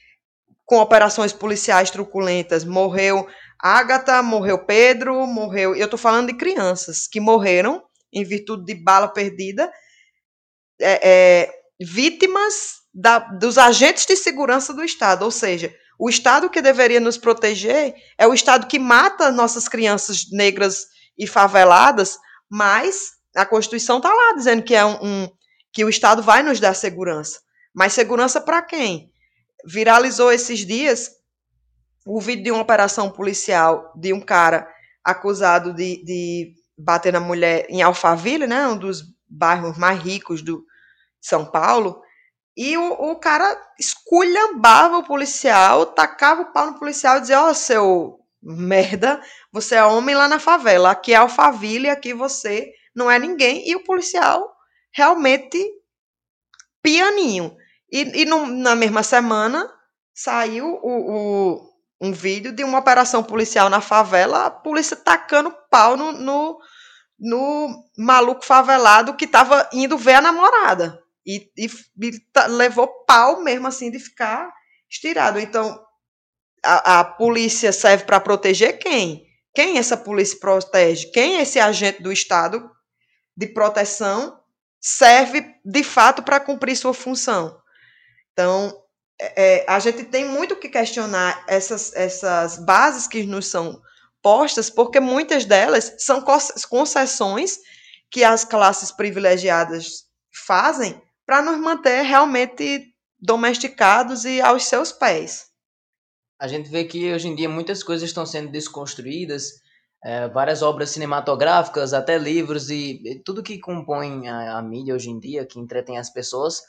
[0.65, 2.63] com operações policiais truculentas.
[2.63, 3.28] Morreu
[3.63, 5.73] Ágata, morreu Pedro, morreu.
[5.73, 9.71] Eu estou falando de crianças que morreram em virtude de bala perdida
[10.82, 16.62] é, é, vítimas da, dos agentes de segurança do Estado, ou seja, o Estado que
[16.62, 22.17] deveria nos proteger é o Estado que mata nossas crianças negras e faveladas,
[22.49, 25.30] mas a Constituição está lá dizendo que é um, um,
[25.71, 27.39] que o Estado vai nos dar segurança.
[27.73, 29.10] Mas segurança para quem?
[29.65, 31.23] Viralizou esses dias
[32.06, 34.68] o vídeo de uma operação policial de um cara
[35.04, 40.63] acusado de, de bater na mulher em Alphaville, né, um dos bairros mais ricos do
[41.22, 42.02] São Paulo,
[42.56, 47.50] e o, o cara esculhambava o policial, tacava o pau no policial e dizia, ó,
[47.50, 53.10] oh, seu merda, você é homem lá na favela, aqui é Alphaville, aqui você não
[53.10, 54.54] é ninguém, e o policial
[54.92, 55.58] realmente
[56.82, 57.56] pianinho.
[57.92, 59.72] E, e no, na mesma semana
[60.13, 61.73] saiu o, o,
[62.04, 66.60] um vídeo de uma operação policial na favela, a polícia tacando pau no, no,
[67.18, 71.00] no maluco favelado que estava indo ver a namorada.
[71.26, 71.66] E, e,
[72.02, 74.52] e, levou pau mesmo assim de ficar
[74.92, 75.39] estirado.
[75.39, 75.82] Então,
[76.62, 79.26] a, a polícia serve para proteger quem?
[79.56, 81.10] Quem essa polícia protege?
[81.12, 82.70] Quem esse agente do Estado
[83.38, 84.38] de proteção
[84.82, 87.58] serve de fato para cumprir sua função?
[88.34, 88.83] Então,
[89.36, 93.82] é, a gente tem muito que questionar essas, essas bases que nos são
[94.22, 96.24] postas, porque muitas delas são
[96.70, 97.60] concessões
[98.10, 100.06] que as classes privilegiadas
[100.46, 105.46] fazem para nos manter realmente domesticados e aos seus pés.
[106.40, 109.62] A gente vê que hoje em dia muitas coisas estão sendo desconstruídas,
[110.04, 115.10] é, várias obras cinematográficas, até livros e, e tudo que compõe a, a mídia hoje
[115.10, 116.62] em dia, que entretém as pessoas,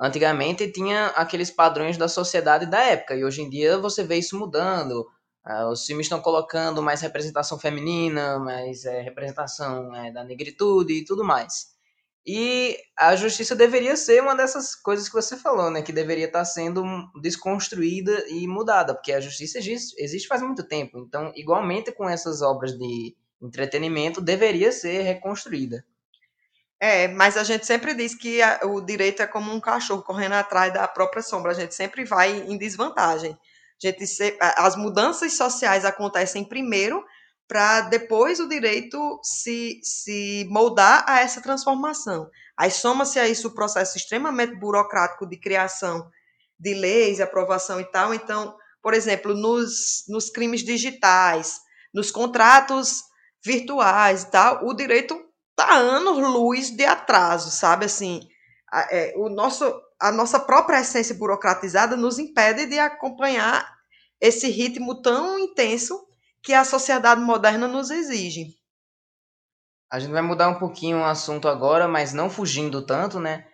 [0.00, 4.38] Antigamente tinha aqueles padrões da sociedade da época, e hoje em dia você vê isso
[4.38, 5.06] mudando.
[5.46, 11.04] Uh, os filmes estão colocando mais representação feminina, mais é, representação é, da negritude e
[11.04, 11.74] tudo mais.
[12.26, 15.82] E a justiça deveria ser uma dessas coisas que você falou, né?
[15.82, 16.82] Que deveria estar sendo
[17.20, 20.98] desconstruída e mudada, porque a justiça existe faz muito tempo.
[20.98, 25.84] Então, igualmente com essas obras de entretenimento, deveria ser reconstruída.
[26.80, 30.34] É, mas a gente sempre diz que a, o direito é como um cachorro correndo
[30.34, 33.32] atrás da própria sombra, a gente sempre vai em desvantagem.
[33.32, 37.04] A gente se, as mudanças sociais acontecem primeiro
[37.46, 42.28] para depois o direito se, se moldar a essa transformação.
[42.56, 46.08] Aí soma-se a isso o processo extremamente burocrático de criação
[46.58, 48.14] de leis, aprovação e tal.
[48.14, 51.60] Então, por exemplo, nos, nos crimes digitais,
[51.92, 53.02] nos contratos
[53.44, 55.20] virtuais e tal, o direito
[55.56, 57.86] tá anos luz de atraso, sabe?
[57.86, 58.20] Assim,
[58.70, 59.64] a, é, o nosso,
[60.00, 63.72] a nossa própria essência burocratizada nos impede de acompanhar
[64.20, 66.06] esse ritmo tão intenso
[66.42, 68.54] que a sociedade moderna nos exige.
[69.90, 73.46] A gente vai mudar um pouquinho o assunto agora, mas não fugindo tanto, né?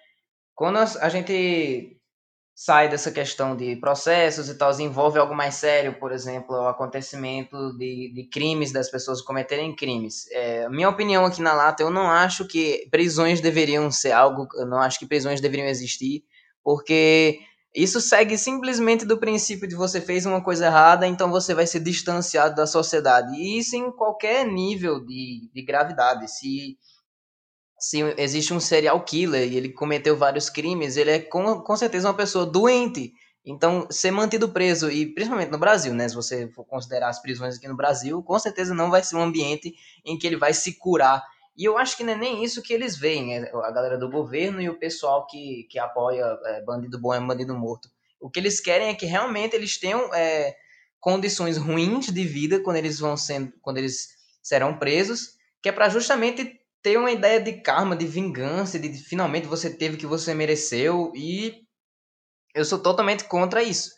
[0.55, 2.00] Quando a gente
[2.55, 7.77] sai dessa questão de processos e tal, envolve algo mais sério, por exemplo, o acontecimento
[7.79, 10.27] de, de crimes, das pessoas cometerem crimes.
[10.31, 14.67] É, minha opinião aqui na Lata, eu não acho que prisões deveriam ser algo, eu
[14.67, 16.25] não acho que prisões deveriam existir,
[16.63, 17.41] porque
[17.75, 21.81] isso segue simplesmente do princípio de você fez uma coisa errada, então você vai ser
[21.81, 23.35] distanciado da sociedade.
[23.37, 26.29] E isso em qualquer nível de, de gravidade.
[26.29, 26.77] Se
[27.81, 32.09] se existe um serial killer e ele cometeu vários crimes, ele é com, com certeza
[32.09, 33.13] uma pessoa doente.
[33.43, 36.07] Então, ser mantido preso, e principalmente no Brasil, né?
[36.07, 39.23] Se você for considerar as prisões aqui no Brasil, com certeza não vai ser um
[39.23, 41.25] ambiente em que ele vai se curar.
[41.57, 44.11] E eu acho que não é nem isso que eles veem, é a galera do
[44.11, 47.89] governo e o pessoal que, que apoia é, bandido bom é bandido morto.
[48.21, 50.55] O que eles querem é que realmente eles tenham é,
[51.01, 54.09] condições ruins de vida quando eles vão sendo, quando eles
[54.43, 58.99] serão presos, que é para justamente ter uma ideia de karma, de vingança, de, de
[58.99, 61.63] finalmente você teve o que você mereceu e
[62.55, 63.91] eu sou totalmente contra isso.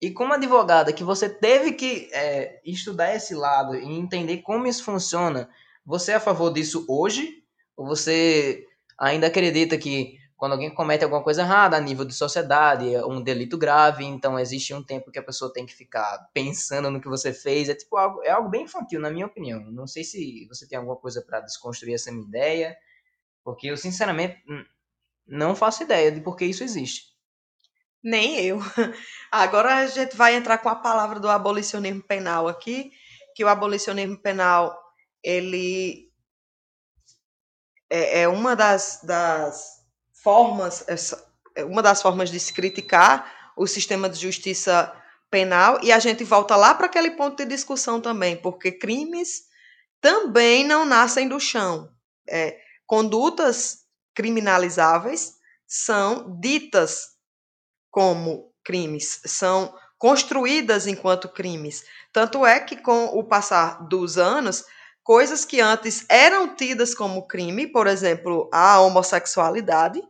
[0.00, 4.84] E como advogada que você teve que é, estudar esse lado e entender como isso
[4.84, 5.48] funciona,
[5.84, 7.42] você é a favor disso hoje?
[7.76, 8.64] Ou você
[8.98, 13.22] ainda acredita que quando alguém comete alguma coisa errada a nível de sociedade, é um
[13.22, 17.08] delito grave, então existe um tempo que a pessoa tem que ficar pensando no que
[17.08, 17.68] você fez.
[17.68, 19.60] É tipo algo, é algo bem infantil, na minha opinião.
[19.70, 22.76] Não sei se você tem alguma coisa para desconstruir essa minha ideia,
[23.44, 24.42] porque eu sinceramente
[25.26, 27.14] não faço ideia de por que isso existe.
[28.02, 28.58] Nem eu.
[29.30, 32.90] Agora a gente vai entrar com a palavra do abolicionismo penal aqui,
[33.34, 34.76] que o abolicionismo penal
[35.22, 36.12] ele
[37.88, 39.73] é, é uma das, das
[40.24, 40.84] formas,
[41.54, 44.92] é uma das formas de se criticar o sistema de justiça
[45.30, 49.42] penal, e a gente volta lá para aquele ponto de discussão também, porque crimes
[50.00, 51.90] também não nascem do chão.
[52.28, 53.80] É, condutas
[54.14, 55.34] criminalizáveis
[55.66, 57.08] são ditas
[57.90, 61.84] como crimes, são construídas enquanto crimes.
[62.12, 64.64] Tanto é que, com o passar dos anos,
[65.02, 70.02] coisas que antes eram tidas como crime, por exemplo, a homossexualidade,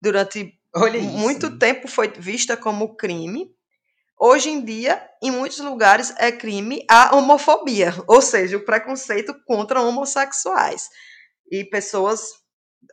[0.00, 0.58] durante
[1.02, 3.50] muito tempo foi vista como crime.
[4.18, 9.80] Hoje em dia, em muitos lugares, é crime a homofobia, ou seja, o preconceito contra
[9.80, 10.88] homossexuais
[11.50, 12.20] e pessoas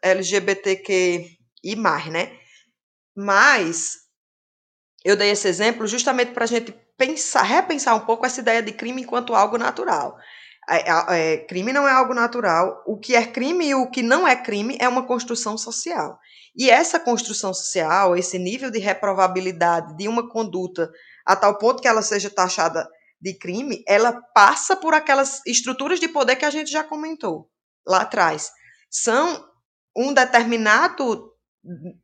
[0.01, 1.75] LGBTQI,
[2.11, 2.37] né?
[3.15, 3.97] Mas
[5.03, 8.71] eu dei esse exemplo justamente para a gente pensar, repensar um pouco essa ideia de
[8.71, 10.17] crime enquanto algo natural.
[10.69, 12.83] É, é, é, crime não é algo natural.
[12.85, 16.19] O que é crime e o que não é crime é uma construção social.
[16.57, 20.91] E essa construção social, esse nível de reprovabilidade de uma conduta
[21.25, 22.89] a tal ponto que ela seja taxada
[23.21, 27.49] de crime, ela passa por aquelas estruturas de poder que a gente já comentou
[27.85, 28.51] lá atrás.
[28.89, 29.45] São
[29.95, 31.31] um determinado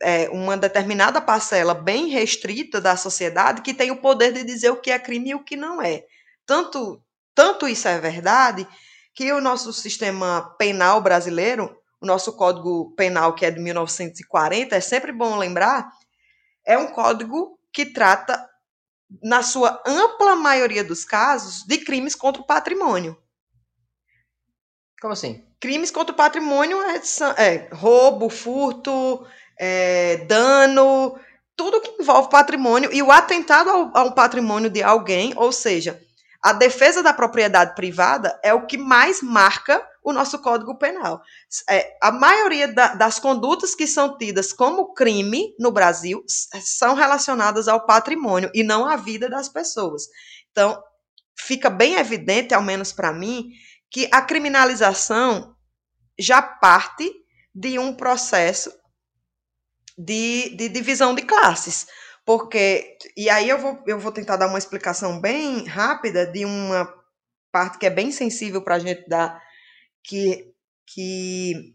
[0.01, 4.81] é, uma determinada parcela bem restrita da sociedade que tem o poder de dizer o
[4.81, 6.03] que é crime e o que não é.
[6.45, 7.01] Tanto,
[7.33, 8.67] tanto isso é verdade
[9.15, 14.81] que o nosso sistema penal brasileiro, o nosso Código Penal, que é de 1940, é
[14.81, 15.89] sempre bom lembrar,
[16.65, 18.45] é um código que trata,
[19.23, 23.17] na sua ampla maioria dos casos, de crimes contra o patrimônio.
[24.99, 25.47] Como assim?
[25.61, 27.01] Crimes contra o patrimônio é,
[27.37, 29.25] é roubo, furto,
[29.57, 31.17] é, dano,
[31.55, 36.01] tudo que envolve patrimônio e o atentado ao, ao patrimônio de alguém, ou seja,
[36.41, 41.21] a defesa da propriedade privada é o que mais marca o nosso Código Penal.
[41.69, 47.67] É, a maioria da, das condutas que são tidas como crime no Brasil são relacionadas
[47.67, 50.03] ao patrimônio e não à vida das pessoas.
[50.51, 50.81] Então,
[51.35, 53.49] fica bem evidente, ao menos para mim,
[53.89, 55.55] que a criminalização
[56.19, 57.11] já parte
[57.55, 58.73] de um processo
[59.97, 61.87] de, de divisão de classes.
[62.25, 66.91] Porque, e aí eu vou, eu vou tentar dar uma explicação bem rápida de uma
[67.51, 69.39] parte que é bem sensível para a gente dar,
[70.03, 70.51] que,
[70.87, 71.73] que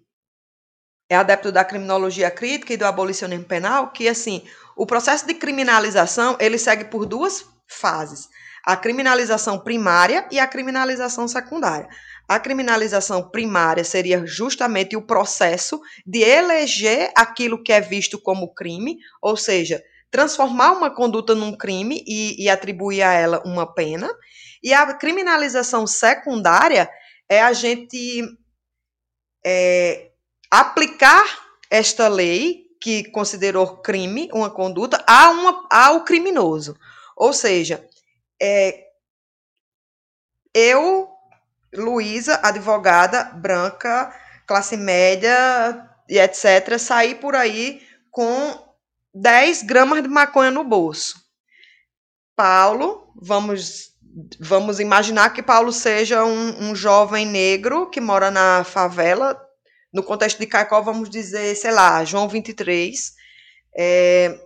[1.09, 4.43] é adepto da criminologia crítica e do abolicionismo penal, que, assim,
[4.77, 8.29] o processo de criminalização, ele segue por duas fases.
[8.65, 11.89] A criminalização primária e a criminalização secundária.
[12.29, 18.99] A criminalização primária seria justamente o processo de eleger aquilo que é visto como crime,
[19.23, 24.11] ou seja, transformar uma conduta num crime e, e atribuir a ela uma pena.
[24.63, 26.91] E a criminalização secundária
[27.29, 28.23] é a gente
[29.45, 30.11] é,
[30.51, 31.25] aplicar
[31.71, 36.79] esta lei que considerou crime, uma conduta, a uma, ao criminoso.
[37.17, 37.87] Ou seja,
[38.41, 38.87] é,
[40.55, 41.09] eu
[41.75, 44.13] Luísa, advogada, branca,
[44.47, 48.75] classe média e etc., sair por aí com
[49.15, 51.23] 10 gramas de maconha no bolso.
[52.35, 53.88] Paulo, vamos,
[54.41, 59.41] vamos imaginar que Paulo seja um, um jovem negro que mora na favela.
[59.93, 63.15] No contexto de Caicó, vamos dizer, sei lá, João 23.
[63.77, 64.39] É,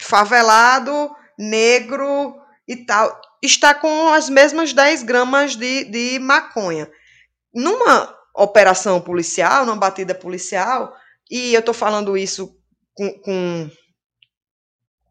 [0.00, 2.36] favelado, negro
[2.66, 6.90] e tal está com as mesmas 10 gramas de, de maconha.
[7.54, 10.94] Numa operação policial, numa batida policial,
[11.30, 12.56] e eu estou falando isso
[12.94, 13.70] com, com,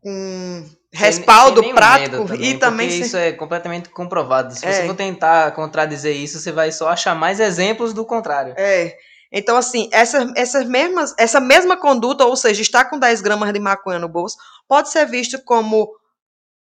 [0.02, 3.02] com respaldo sem, sem prático também, e também sem...
[3.02, 4.54] isso é completamente comprovado.
[4.54, 4.72] Se é.
[4.72, 8.54] você for tentar contradizer isso, você vai só achar mais exemplos do contrário.
[8.58, 8.98] É.
[9.32, 13.60] Então, assim, essa, essas mesmas, essa mesma conduta, ou seja, estar com 10 gramas de
[13.60, 15.90] maconha no bolso, pode ser visto como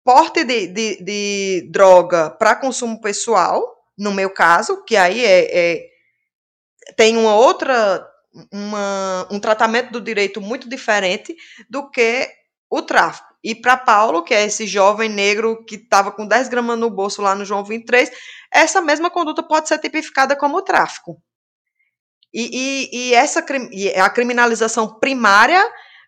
[0.03, 3.63] porte de, de, de droga para consumo pessoal,
[3.97, 5.87] no meu caso, que aí é, é
[6.97, 8.07] tem uma outra
[8.53, 11.37] uma, um tratamento do direito muito diferente
[11.71, 12.29] do que
[12.69, 13.34] o tráfico.
[13.45, 17.21] E para Paulo, que é esse jovem negro que estava com 10 gramas no bolso
[17.21, 18.11] lá no João 23,
[18.51, 21.23] essa mesma conduta pode ser tipificada como tráfico.
[22.33, 25.63] E, e, e essa e a criminalização primária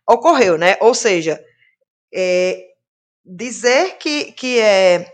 [0.08, 0.78] ocorreu, né?
[0.80, 1.38] Ou seja,
[2.12, 2.58] é,
[3.22, 5.12] dizer que, que é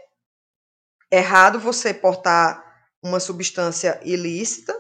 [1.11, 2.63] errado você portar
[3.03, 4.73] uma substância ilícita,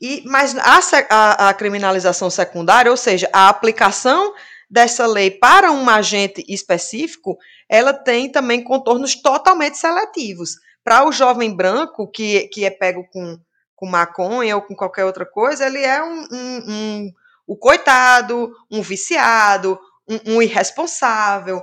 [0.00, 0.78] e, mas a,
[1.08, 4.34] a, a criminalização secundária, ou seja, a aplicação
[4.72, 7.36] dessa lei para um agente específico,
[7.68, 10.56] ela tem também contornos totalmente seletivos.
[10.82, 13.38] Para o jovem branco que, que é pego com,
[13.76, 17.12] com maconha ou com qualquer outra coisa, ele é um, um, um
[17.46, 21.62] o coitado, um viciado, um, um irresponsável,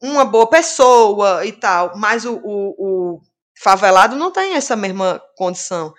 [0.00, 3.20] uma boa pessoa e tal, mas o, o, o,
[3.60, 5.92] favelado não tem essa mesma condição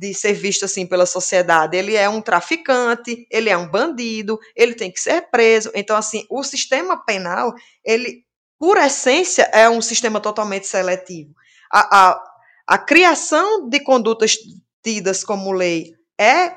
[0.00, 1.76] de ser visto assim pela sociedade.
[1.76, 5.70] Ele é um traficante, ele é um bandido, ele tem que ser preso.
[5.74, 7.52] Então, assim, o sistema penal,
[7.84, 8.24] ele,
[8.58, 11.34] por essência, é um sistema totalmente seletivo.
[11.70, 12.24] A, a,
[12.66, 14.38] a criação de condutas
[14.82, 16.54] tidas como lei é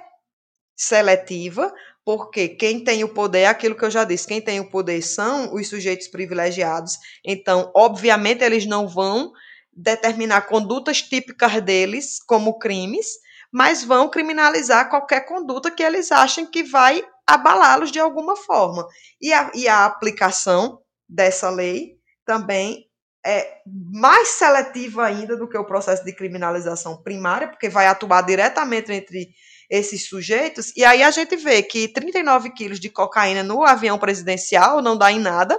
[0.74, 1.70] seletiva,
[2.06, 5.02] porque quem tem o poder é aquilo que eu já disse, quem tem o poder
[5.02, 6.98] são os sujeitos privilegiados.
[7.26, 9.34] Então, obviamente, eles não vão
[9.76, 13.22] determinar condutas típicas deles como crimes,
[13.54, 18.88] mas vão criminalizar qualquer conduta que eles achem que vai abalá-los de alguma forma.
[19.22, 21.94] E a, e a aplicação dessa lei
[22.26, 22.88] também
[23.24, 23.62] é
[23.94, 29.30] mais seletiva ainda do que o processo de criminalização primária, porque vai atuar diretamente entre
[29.70, 34.82] esses sujeitos, e aí a gente vê que 39 quilos de cocaína no avião presidencial
[34.82, 35.58] não dá em nada,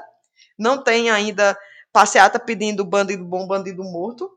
[0.59, 1.57] não tem ainda
[1.93, 4.31] passeata pedindo bandido bom, bandido morto,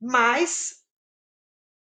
[0.00, 0.75] mas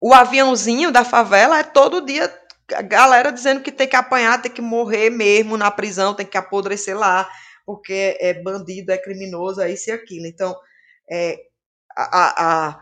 [0.01, 2.33] o aviãozinho da favela é todo dia
[2.75, 6.39] a galera dizendo que tem que apanhar, tem que morrer mesmo na prisão, tem que
[6.39, 7.29] apodrecer lá,
[7.67, 10.27] porque é bandido, é criminoso, é isso e aquilo.
[10.27, 10.57] Então,
[11.11, 11.37] é,
[11.97, 12.81] a, a,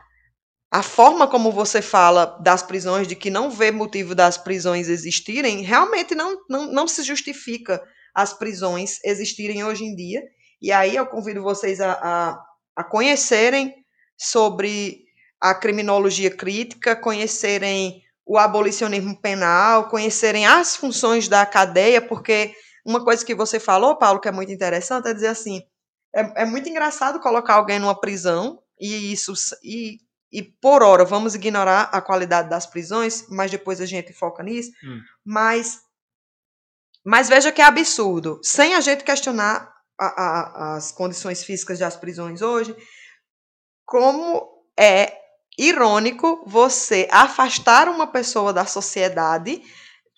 [0.71, 5.63] a forma como você fala das prisões, de que não vê motivo das prisões existirem,
[5.63, 7.83] realmente não, não, não se justifica
[8.15, 10.23] as prisões existirem hoje em dia.
[10.61, 12.41] E aí eu convido vocês a, a,
[12.77, 13.75] a conhecerem
[14.19, 15.08] sobre
[15.41, 23.25] a criminologia crítica, conhecerem o abolicionismo penal, conhecerem as funções da cadeia, porque uma coisa
[23.25, 25.63] que você falou, Paulo, que é muito interessante, é dizer assim:
[26.15, 29.33] é, é muito engraçado colocar alguém numa prisão e isso
[29.63, 29.99] e,
[30.31, 34.71] e por hora vamos ignorar a qualidade das prisões, mas depois a gente foca nisso.
[34.85, 35.01] Hum.
[35.25, 35.81] Mas
[37.05, 41.97] mas veja que é absurdo, sem a gente questionar a, a, as condições físicas das
[41.97, 42.77] prisões hoje,
[43.87, 44.47] como
[44.79, 45.28] é
[45.59, 49.61] irônico você afastar uma pessoa da sociedade,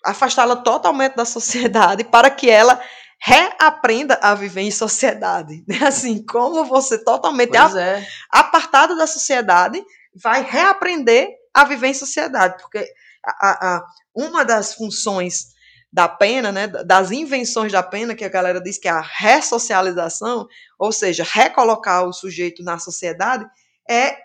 [0.05, 2.79] afastá-la totalmente da sociedade para que ela
[3.19, 5.63] reaprenda a viver em sociedade.
[5.85, 8.05] Assim, como você totalmente é.
[8.29, 9.83] apartado da sociedade
[10.13, 12.87] vai reaprender a viver em sociedade, porque
[13.25, 13.85] a, a,
[14.15, 15.51] uma das funções
[15.91, 20.47] da pena, né, das invenções da pena, que a galera diz que é a ressocialização,
[20.79, 23.45] ou seja, recolocar o sujeito na sociedade,
[23.89, 24.17] é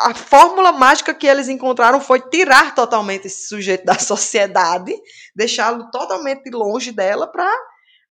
[0.00, 4.94] a fórmula mágica que eles encontraram foi tirar totalmente esse sujeito da sociedade,
[5.34, 7.52] deixá-lo totalmente longe dela para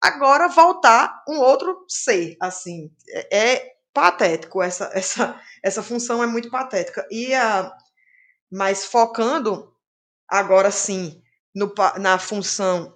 [0.01, 2.91] agora voltar um outro ser, assim.
[3.09, 7.07] É, é, patético essa essa essa função é muito patética.
[7.11, 7.71] E a
[8.51, 9.71] mas focando
[10.27, 11.21] agora sim
[11.53, 12.93] no, na função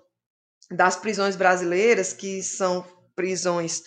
[0.71, 2.85] das prisões brasileiras, que são
[3.15, 3.83] prisões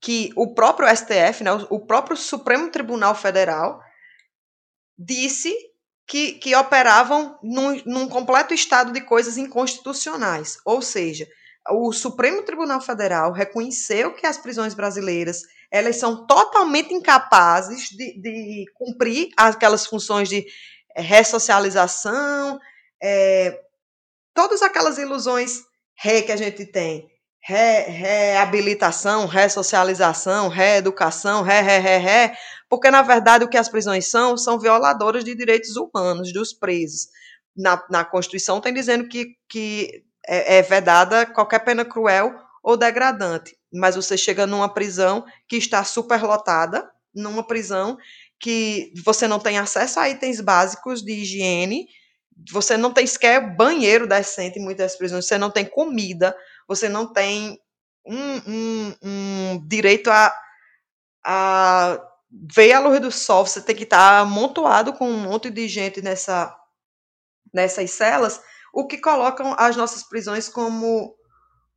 [0.00, 3.80] que o próprio STF, né, o próprio Supremo Tribunal Federal
[5.02, 5.54] disse
[6.06, 10.58] que, que operavam num, num completo estado de coisas inconstitucionais.
[10.64, 11.26] Ou seja,
[11.70, 18.64] o Supremo Tribunal Federal reconheceu que as prisões brasileiras elas são totalmente incapazes de, de
[18.74, 20.44] cumprir aquelas funções de
[20.96, 22.58] eh, ressocialização,
[23.00, 23.56] é,
[24.34, 25.60] todas aquelas ilusões
[25.96, 27.08] ré que a gente tem,
[27.40, 32.36] re, reabilitação, ressocialização, reeducação, ré, ré, ré, ré,
[32.70, 37.08] porque, na verdade, o que as prisões são, são violadoras de direitos humanos dos presos.
[37.56, 43.58] Na, na Constituição tem dizendo que, que é, é vedada qualquer pena cruel ou degradante.
[43.72, 47.98] Mas você chega numa prisão que está superlotada, numa prisão
[48.38, 51.88] que você não tem acesso a itens básicos de higiene,
[52.52, 56.34] você não tem sequer banheiro decente em muitas prisões, você não tem comida,
[56.68, 57.58] você não tem
[58.06, 60.32] um, um, um direito a,
[61.24, 65.50] a ver a luz do sol, você tem que estar tá amontoado com um monte
[65.50, 66.54] de gente nessa,
[67.52, 68.40] nessas celas,
[68.72, 71.14] o que colocam as nossas prisões como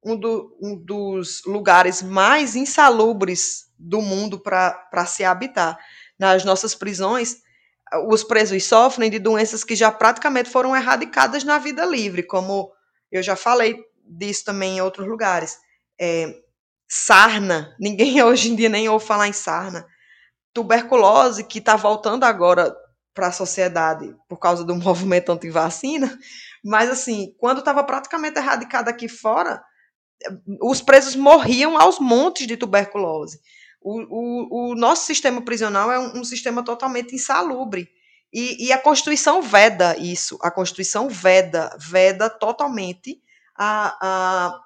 [0.03, 5.77] um, do, um dos lugares mais insalubres do mundo para se habitar.
[6.19, 7.37] Nas nossas prisões,
[8.07, 12.71] os presos sofrem de doenças que já praticamente foram erradicadas na vida livre, como
[13.11, 15.57] eu já falei disso também em outros lugares.
[15.99, 16.31] É,
[16.87, 19.87] sarna, ninguém hoje em dia nem ouve falar em sarna
[20.53, 22.75] tuberculose, que está voltando agora
[23.13, 26.17] para a sociedade por causa do movimento anti-vacina,
[26.63, 29.63] mas assim, quando estava praticamente erradicada aqui fora,
[30.61, 33.39] os presos morriam aos montes de tuberculose.
[33.81, 37.89] O, o, o nosso sistema prisional é um, um sistema totalmente insalubre.
[38.31, 40.39] E, e, a Constituição veda isso.
[40.41, 43.21] A Constituição veda, veda totalmente
[43.55, 44.61] a, a,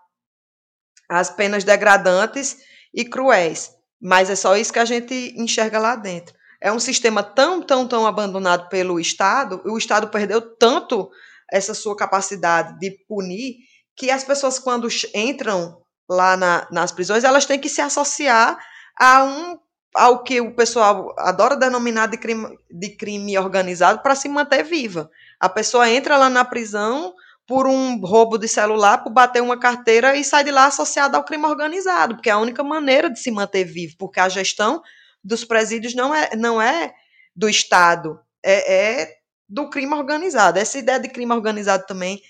[1.10, 2.58] as penas degradantes
[2.94, 3.77] e cruéis.
[4.02, 6.36] Mas é só isso que a gente enxerga lá dentro.
[6.62, 11.10] É um sistema tão, tão, tão abandonado pelo Estado, o Estado perdeu tanto
[11.52, 13.56] essa sua capacidade de punir,
[13.96, 18.58] que as pessoas, quando entram lá na, nas prisões, elas têm que se associar
[19.00, 19.60] a um,
[19.96, 25.10] ao que o pessoal adora denominar de crime, de crime organizado para se manter viva.
[25.40, 27.14] A pessoa entra lá na prisão
[27.48, 31.24] por um roubo de celular, por bater uma carteira e sai de lá associada ao
[31.24, 34.82] crime organizado, porque é a única maneira de se manter vivo, porque a gestão
[35.24, 36.94] dos presídios não é, não é
[37.34, 39.18] do Estado, é, é
[39.48, 40.60] do crime organizado.
[40.60, 42.22] Essa ideia de crime organizado também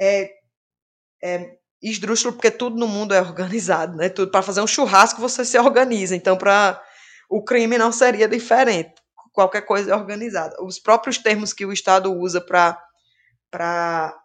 [0.00, 0.30] é,
[1.22, 4.08] é esdrúxulo, porque tudo no mundo é organizado, né?
[4.08, 6.14] Tudo para fazer um churrasco você se organiza.
[6.14, 6.80] Então, para
[7.28, 8.94] o crime não seria diferente.
[9.32, 10.56] Qualquer coisa é organizada.
[10.62, 14.19] Os próprios termos que o Estado usa para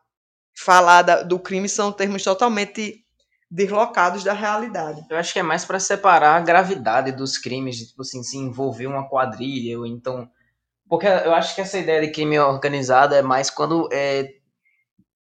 [0.56, 3.06] falar do crime são termos totalmente
[3.50, 5.06] deslocados da realidade.
[5.10, 8.38] Eu acho que é mais para separar a gravidade dos crimes, de, tipo assim, se
[8.38, 10.30] envolver uma quadrilha, ou então.
[10.88, 14.30] Porque eu acho que essa ideia de crime organizado é mais quando é,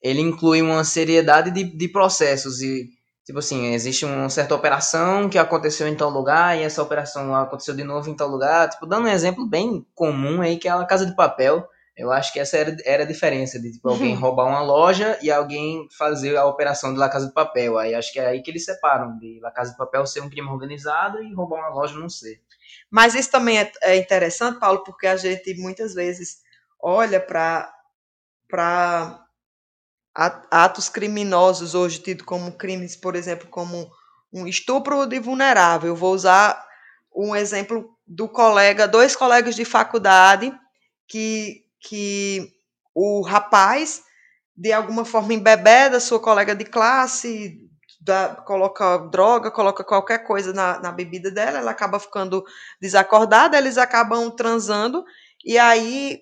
[0.01, 2.89] ele inclui uma seriedade de, de processos e
[3.23, 7.75] tipo assim existe uma certa operação que aconteceu em tal lugar e essa operação aconteceu
[7.75, 10.83] de novo em tal lugar tipo dando um exemplo bem comum aí que é a
[10.85, 14.19] casa de papel eu acho que essa era, era a diferença de tipo, alguém uhum.
[14.19, 17.77] roubar uma loja e alguém fazer a operação de La Casa de Papel.
[17.77, 20.29] Aí acho que é aí que eles separam de La Casa de Papel ser um
[20.29, 22.41] crime organizado e roubar uma loja não ser.
[22.89, 26.41] Mas isso também é, é interessante, Paulo, porque a gente muitas vezes
[26.79, 27.73] olha para
[30.49, 33.91] atos criminosos hoje tido como crimes, por exemplo, como
[34.31, 35.89] um estupro de vulnerável.
[35.89, 36.65] Eu vou usar
[37.13, 40.51] um exemplo do colega, dois colegas de faculdade
[41.07, 42.53] que, que
[42.93, 44.03] o rapaz
[44.55, 47.57] de alguma forma embebeda sua colega de classe,
[48.45, 52.43] coloca droga, coloca qualquer coisa na, na bebida dela, ela acaba ficando
[52.79, 55.03] desacordada, eles acabam transando,
[55.45, 56.21] e aí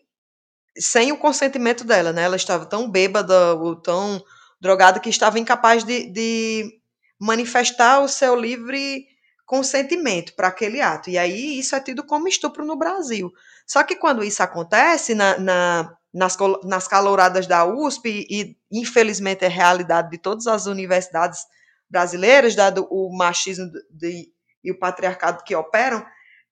[0.78, 2.24] sem o consentimento dela, né?
[2.24, 4.24] Ela estava tão bêbada ou tão
[4.62, 6.80] drogada que estava incapaz de, de
[7.20, 9.05] manifestar o seu livre
[9.45, 11.10] consentimento para aquele ato.
[11.10, 13.32] E aí isso é tido como estupro no Brasil.
[13.70, 19.48] Só que quando isso acontece na, na, nas, nas caloradas da USP, e infelizmente é
[19.48, 21.42] realidade de todas as universidades
[21.88, 24.28] brasileiras, dado o machismo de,
[24.64, 26.04] e o patriarcado que operam,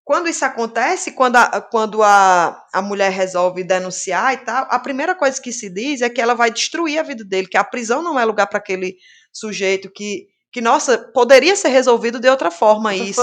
[0.04, 5.16] quando isso acontece, quando, a, quando a, a mulher resolve denunciar e tal, a primeira
[5.16, 8.04] coisa que se diz é que ela vai destruir a vida dele, que a prisão
[8.04, 8.96] não é lugar para aquele
[9.34, 13.22] sujeito, que, que, nossa, poderia ser resolvido de outra forma isso.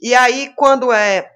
[0.00, 1.35] E aí, quando é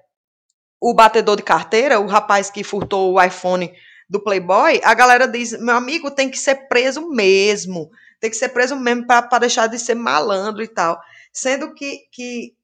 [0.81, 3.71] o batedor de carteira, o rapaz que furtou o iPhone
[4.09, 8.49] do Playboy, a galera diz: meu amigo, tem que ser preso mesmo, tem que ser
[8.49, 10.99] preso mesmo para deixar de ser malandro e tal.
[11.31, 12.55] Sendo que, que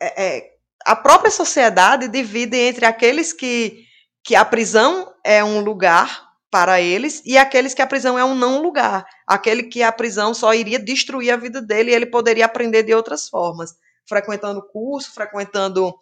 [0.00, 0.50] é, é,
[0.86, 3.84] a própria sociedade divide entre aqueles que,
[4.22, 8.34] que a prisão é um lugar para eles e aqueles que a prisão é um
[8.34, 9.04] não lugar.
[9.26, 12.94] Aquele que a prisão só iria destruir a vida dele e ele poderia aprender de
[12.94, 13.74] outras formas,
[14.08, 15.92] frequentando curso, frequentando.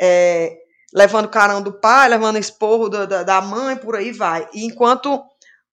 [0.00, 4.48] É, levando carão do pai, levando esporro da, da mãe, por aí vai.
[4.52, 5.22] E enquanto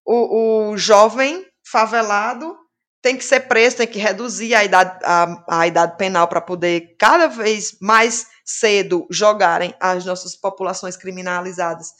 [0.05, 2.55] o, o jovem favelado
[3.01, 6.95] tem que ser preso, tem que reduzir a idade, a, a idade penal para poder
[6.99, 11.93] cada vez mais cedo jogarem as nossas populações criminalizadas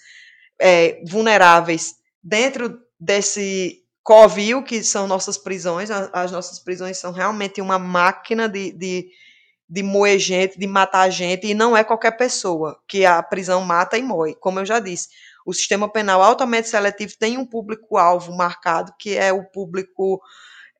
[0.59, 5.89] é, vulneráveis dentro desse covil que são nossas prisões.
[5.91, 9.09] As nossas prisões são realmente uma máquina de, de,
[9.70, 13.97] de moer gente, de matar gente, e não é qualquer pessoa que a prisão mata
[13.97, 14.36] e moe.
[14.36, 15.09] Como eu já disse,
[15.45, 20.22] o sistema penal altamente seletivo tem um público-alvo marcado, que é o público,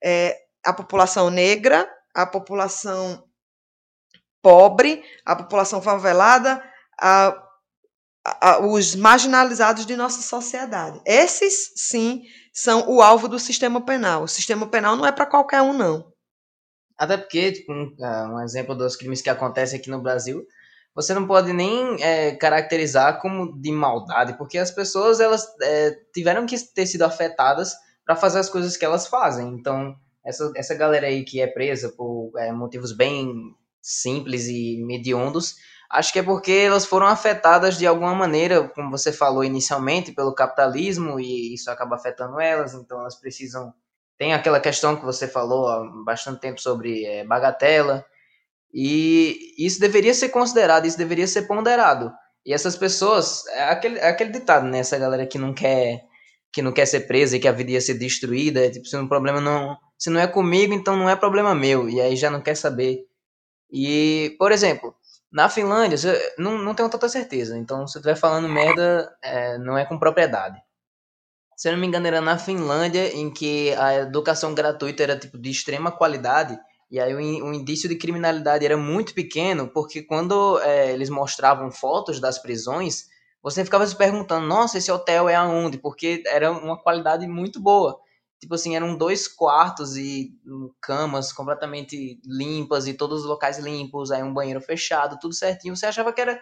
[0.04, 3.24] é, a população negra, a população
[4.42, 6.64] pobre, a população favelada,
[7.00, 7.44] a,
[8.42, 11.02] a, os marginalizados de nossa sociedade.
[11.06, 12.22] Esses, sim,
[12.54, 14.24] são o alvo do sistema penal.
[14.24, 16.12] O sistema penal não é para qualquer um, não.
[16.98, 20.46] Até porque, tipo, um, é, um, exemplo dos crimes que acontecem aqui no Brasil,
[20.96, 26.46] você não pode nem é, caracterizar como de maldade, porque as pessoas elas é, tiveram
[26.46, 29.50] que ter sido afetadas para fazer as coisas que elas fazem.
[29.50, 29.96] Então,
[30.26, 35.56] essa, essa galera aí que é presa por é, motivos bem simples e mediondos,
[35.90, 40.34] acho que é porque elas foram afetadas de alguma maneira, como você falou inicialmente, pelo
[40.34, 43.74] capitalismo e isso acaba afetando elas, então elas precisam.
[44.18, 48.06] Tem aquela questão que você falou há bastante tempo sobre é, bagatela,
[48.74, 52.12] e isso deveria ser considerado, isso deveria ser ponderado.
[52.46, 54.80] E essas pessoas, é aquele, é aquele ditado, né?
[54.80, 56.06] Essa galera que não quer
[56.52, 58.98] que não quer ser presa e que a vida ia ser destruída, é tipo, se
[58.98, 62.32] um problema não, se não é comigo, então não é problema meu, e aí já
[62.32, 63.06] não quer saber
[63.72, 64.96] e, por exemplo,
[65.32, 65.98] na Finlândia,
[66.38, 70.00] não, não tenho tanta certeza, então se eu estiver falando merda, é, não é com
[70.00, 70.58] propriedade.
[71.58, 75.40] Se eu não me engano, era na Finlândia, em que a educação gratuita era tipo
[75.40, 76.58] de extrema qualidade,
[76.92, 81.72] E aí o, o indício de criminalidade era muito pequeno, porque quando é, eles mostravam
[81.72, 83.08] fotos das prisões,
[83.42, 85.80] você ficava se perguntando, nossa, esse hotel é aonde?
[85.80, 88.00] Porque era uma qualidade muito boa.
[88.40, 90.32] Tipo assim, eram dois quartos e
[90.80, 95.76] camas completamente limpas e todos os locais limpos, aí um banheiro fechado, tudo certinho.
[95.76, 96.40] Você achava que era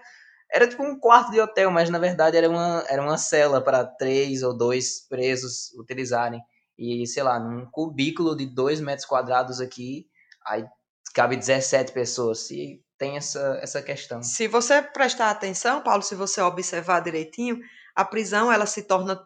[0.51, 3.85] era tipo um quarto de hotel, mas na verdade era uma, era uma cela para
[3.85, 6.41] três ou dois presos utilizarem.
[6.77, 10.07] E, sei lá, num cubículo de dois metros quadrados aqui,
[10.45, 10.65] aí
[11.13, 12.49] cabe 17 pessoas.
[12.51, 14.21] E tem essa, essa questão.
[14.21, 17.59] Se você prestar atenção, Paulo, se você observar direitinho,
[17.95, 19.19] a prisão ela se torna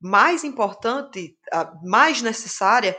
[0.00, 1.36] mais importante,
[1.82, 2.96] mais necessária,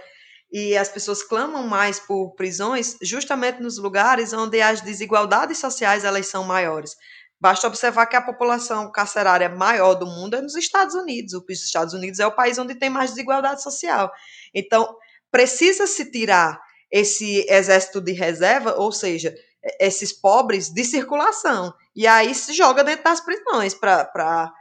[0.51, 6.27] e as pessoas clamam mais por prisões justamente nos lugares onde as desigualdades sociais elas
[6.27, 6.95] são maiores.
[7.43, 11.33] Basta observar que a população carcerária maior do mundo é nos Estados Unidos.
[11.33, 14.09] Os Estados Unidos é o país onde tem mais desigualdade social.
[14.53, 14.95] Então,
[15.29, 16.57] precisa se tirar
[16.89, 19.35] esse exército de reserva, ou seja,
[19.77, 21.73] esses pobres de circulação.
[21.93, 24.53] E aí se joga dentro das prisões para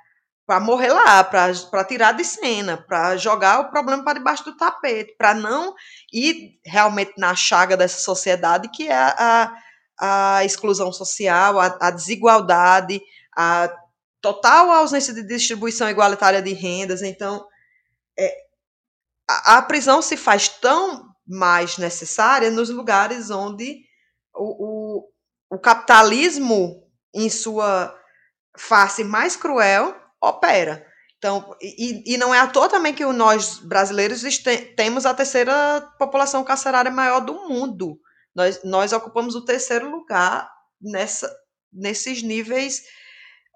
[0.61, 5.35] morrer lá, para tirar de cena, para jogar o problema para debaixo do tapete, para
[5.35, 5.73] não
[6.13, 9.55] ir realmente na chaga dessa sociedade que é a,
[10.05, 13.01] a exclusão social, a, desigualdade,
[13.37, 13.73] a
[14.21, 17.03] total ausência de distribuição igualitária de rendas.
[17.03, 17.47] Então,
[18.19, 18.37] é,
[19.31, 23.85] a, a, prisão se faz tão mais necessária nos lugares onde
[24.35, 25.05] o,
[25.53, 26.83] o, o capitalismo,
[27.15, 27.97] em sua
[28.59, 30.85] face mais cruel, opera.
[31.17, 34.25] Então, e, e, não é à toa também que nós brasileiros
[34.75, 38.01] temos a terceira população carcerária maior do mundo.
[38.35, 41.31] Nós, nós ocupamos o terceiro lugar nessa,
[41.73, 42.83] nesses níveis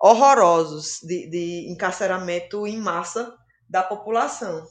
[0.01, 3.35] horrorosos de, de encarceramento em massa
[3.69, 4.67] da população.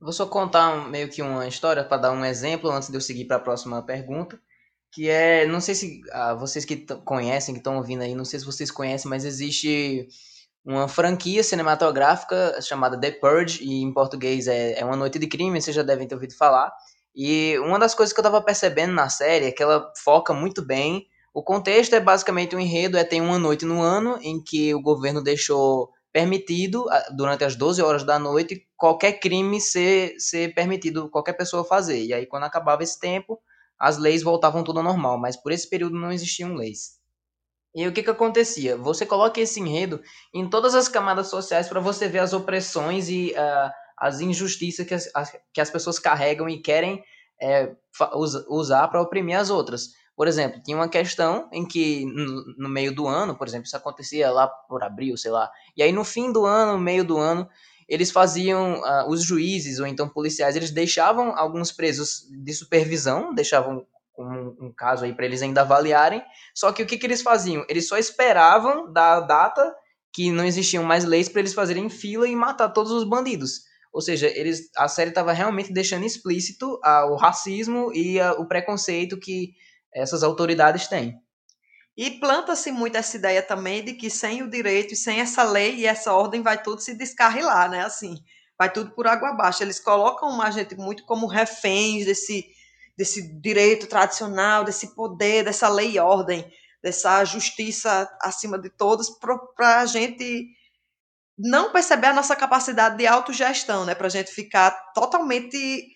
[0.00, 3.24] Vou só contar meio que uma história para dar um exemplo antes de eu seguir
[3.24, 4.38] para a próxima pergunta,
[4.92, 8.38] que é, não sei se ah, vocês que conhecem, que estão ouvindo aí, não sei
[8.38, 10.06] se vocês conhecem, mas existe
[10.64, 15.60] uma franquia cinematográfica chamada The Purge, e em português é, é Uma Noite de Crime,
[15.60, 16.72] vocês já devem ter ouvido falar,
[17.14, 20.64] e uma das coisas que eu tava percebendo na série é que ela foca muito
[20.64, 21.06] bem.
[21.32, 24.82] O contexto é basicamente um enredo, é tem uma noite no ano em que o
[24.82, 26.86] governo deixou permitido,
[27.16, 32.04] durante as 12 horas da noite, qualquer crime ser, ser permitido, qualquer pessoa fazer.
[32.04, 33.40] E aí, quando acabava esse tempo,
[33.78, 37.00] as leis voltavam tudo ao normal, mas por esse período não existiam leis.
[37.74, 38.76] E o que que acontecia?
[38.76, 40.00] Você coloca esse enredo
[40.32, 44.94] em todas as camadas sociais para você ver as opressões e uh, as injustiças que
[44.94, 45.10] as,
[45.52, 47.02] que as pessoas carregam e querem
[47.40, 47.72] é,
[48.48, 49.90] usar para oprimir as outras.
[50.16, 52.04] Por exemplo, tinha uma questão em que
[52.56, 55.90] no, meio do ano, por exemplo, isso acontecia lá por abril, sei lá, e aí
[55.90, 57.48] no fim do ano, no meio do ano,
[57.88, 63.84] eles faziam, uh, os juízes ou então policiais, eles deixavam alguns presos de supervisão, deixavam
[64.16, 66.22] um, um caso aí para eles ainda avaliarem,
[66.54, 67.64] só que o que, que eles faziam?
[67.68, 69.74] Eles só esperavam da data
[70.12, 73.64] que não existiam mais leis para eles fazerem fila e matar todos os bandidos.
[73.94, 79.54] Ou seja, eles, a série estava realmente deixando explícito o racismo e o preconceito que
[79.94, 81.14] essas autoridades têm.
[81.96, 85.76] E planta-se muito essa ideia também de que sem o direito e sem essa lei
[85.76, 87.84] e essa ordem vai tudo se descarrilar, né?
[87.84, 88.16] Assim,
[88.58, 89.62] vai tudo por água abaixo.
[89.62, 92.46] Eles colocam a gente muito como reféns desse,
[92.98, 96.44] desse direito tradicional, desse poder, dessa lei e ordem,
[96.82, 99.08] dessa justiça acima de todos,
[99.54, 100.48] para a gente
[101.38, 103.94] não perceber a nossa capacidade de autogestão, né?
[103.94, 105.88] Para a gente ficar totalmente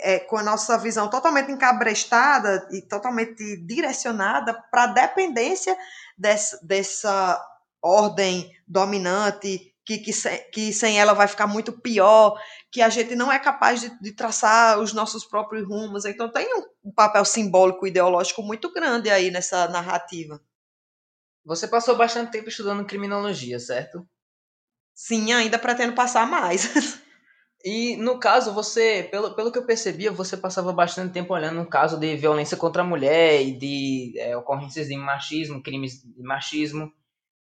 [0.00, 5.76] é, com a nossa visão totalmente encabrestada e totalmente direcionada para a dependência
[6.16, 7.44] dessa, dessa
[7.82, 12.40] ordem dominante, que, que, se, que sem ela vai ficar muito pior,
[12.70, 16.04] que a gente não é capaz de, de traçar os nossos próprios rumos.
[16.04, 20.40] Então tem um, um papel simbólico ideológico muito grande aí nessa narrativa.
[21.44, 24.06] Você passou bastante tempo estudando criminologia, certo?
[24.94, 26.68] Sim, ainda pretendo passar mais.
[27.64, 31.64] E no caso, você, pelo, pelo que eu percebia, você passava bastante tempo olhando um
[31.64, 36.92] caso de violência contra a mulher e de é, ocorrências de machismo, crimes de machismo.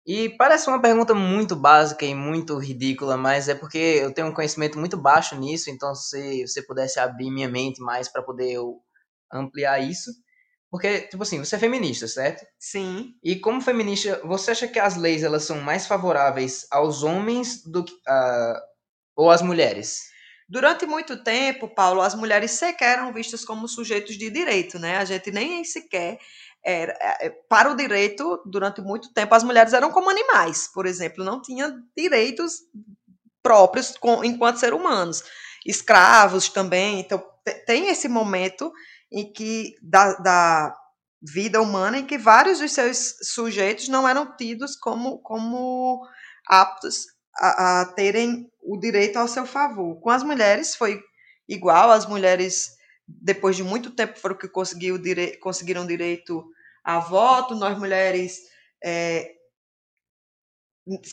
[0.07, 4.35] E parece uma pergunta muito básica e muito ridícula, mas é porque eu tenho um
[4.35, 8.81] conhecimento muito baixo nisso, então se você pudesse abrir minha mente mais para poder eu
[9.33, 10.11] ampliar isso.
[10.75, 12.45] Porque, tipo assim, você é feminista, certo?
[12.59, 13.15] Sim.
[13.23, 17.85] E como feminista, você acha que as leis elas são mais favoráveis aos homens do
[17.85, 18.61] que uh,
[19.15, 20.01] ou às mulheres?
[20.49, 24.97] Durante muito tempo, Paulo, as mulheres sequer eram vistas como sujeitos de direito, né?
[24.97, 26.19] A gente nem sequer
[26.65, 31.23] era, é, para o direito, durante muito tempo, as mulheres eram como animais, por exemplo,
[31.23, 32.63] não tinham direitos
[33.41, 35.23] próprios com, enquanto seres humanos.
[35.65, 36.99] Escravos também.
[36.99, 37.25] Então,
[37.65, 38.73] tem esse momento
[39.15, 40.77] em que da, da
[41.23, 46.05] vida humana em que vários dos seus sujeitos não eram tidos como, como
[46.47, 47.07] aptos
[47.39, 50.01] a, a terem o direito ao seu favor.
[50.01, 51.01] Com as mulheres foi
[51.49, 55.39] igual, as mulheres depois de muito tempo foram que conseguiu dire...
[55.39, 56.45] conseguiram direito
[56.83, 58.41] a voto, nós mulheres
[58.85, 59.35] é,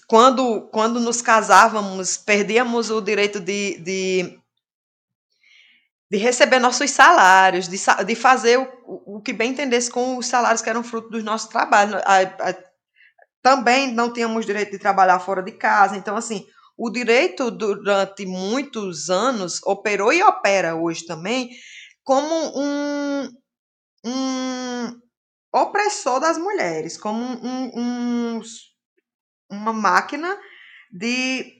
[0.08, 4.41] quando, quando nos casávamos, perdíamos o direito de, de,
[6.12, 10.62] de receber nossos salários, de, de fazer o, o que bem entendesse com os salários
[10.62, 12.01] que eram fruto dos nossos trabalhos.
[12.03, 12.55] A, a,
[13.41, 15.95] também não tínhamos direito de trabalhar fora de casa.
[15.95, 16.45] Então, assim,
[16.78, 21.49] o direito durante muitos anos operou e opera hoje também
[22.03, 23.30] como um,
[24.03, 24.99] um
[25.53, 28.41] opressor das mulheres, como um, um,
[29.49, 30.38] uma máquina
[30.91, 31.53] de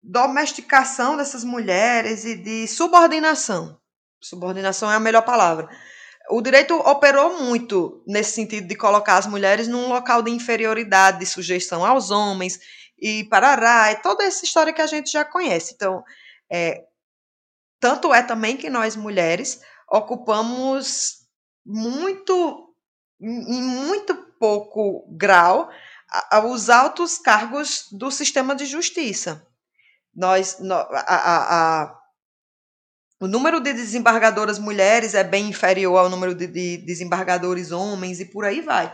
[0.00, 3.79] domesticação dessas mulheres e de subordinação.
[4.20, 5.68] Subordinação é a melhor palavra.
[6.30, 11.26] O direito operou muito nesse sentido de colocar as mulheres num local de inferioridade, de
[11.26, 12.60] sujeição aos homens
[12.98, 15.72] e parará, e toda essa história que a gente já conhece.
[15.74, 16.04] Então,
[16.48, 16.84] é,
[17.80, 19.60] tanto é também que nós mulheres
[19.90, 21.26] ocupamos
[21.64, 22.74] muito,
[23.20, 25.70] em muito pouco grau,
[26.44, 29.46] os altos cargos do sistema de justiça.
[30.14, 31.99] Nós, a, a,
[33.20, 38.24] o número de desembargadoras mulheres é bem inferior ao número de, de desembargadores homens e
[38.24, 38.92] por aí vai.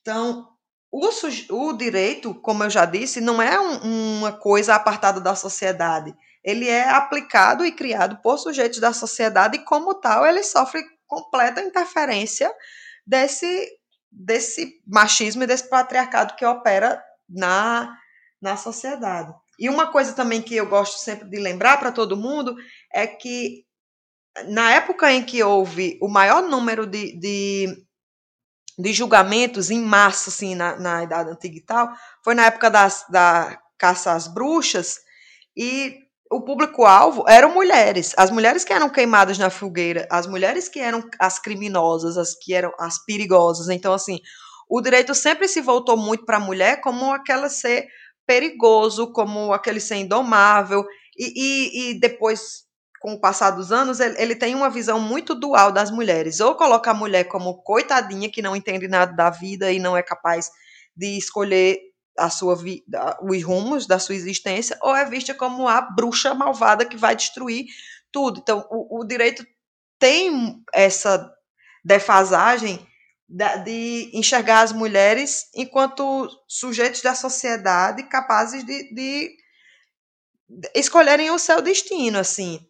[0.00, 0.48] Então,
[0.90, 1.08] o,
[1.50, 6.12] o direito, como eu já disse, não é um, uma coisa apartada da sociedade.
[6.42, 11.62] Ele é aplicado e criado por sujeitos da sociedade e, como tal, ele sofre completa
[11.62, 12.52] interferência
[13.06, 13.78] desse
[14.10, 17.94] desse machismo e desse patriarcado que opera na,
[18.40, 19.32] na sociedade.
[19.58, 22.56] E uma coisa também que eu gosto sempre de lembrar para todo mundo
[22.92, 23.66] é que
[24.48, 27.84] na época em que houve o maior número de, de,
[28.78, 31.88] de julgamentos em massa, assim, na, na Idade Antiga e tal,
[32.24, 34.98] foi na época das, da caça às bruxas,
[35.56, 35.96] e
[36.30, 38.14] o público-alvo eram mulheres.
[38.16, 42.52] As mulheres que eram queimadas na fogueira, as mulheres que eram as criminosas, as que
[42.52, 43.68] eram as perigosas.
[43.68, 44.20] Então, assim,
[44.68, 47.88] o direito sempre se voltou muito para a mulher como aquela ser
[48.26, 50.84] perigoso, como aquele ser indomável.
[51.16, 52.64] E, e, e depois,
[53.00, 56.40] com o passar dos anos, ele, ele, tem uma visão muito dual das mulheres.
[56.40, 60.02] Ou coloca a mulher como coitadinha, que não entende nada da vida e não é
[60.02, 60.50] capaz
[60.96, 61.78] de escolher
[62.18, 66.84] a sua vida, os rumos da sua existência, ou é vista como a bruxa malvada
[66.84, 67.66] que vai destruir
[68.10, 68.40] tudo.
[68.40, 69.46] Então, o, o direito
[69.98, 71.32] tem essa
[71.84, 72.84] defasagem
[73.64, 79.36] de enxergar as mulheres enquanto sujeitos da sociedade capazes de, de
[80.74, 82.67] escolherem o seu destino, assim.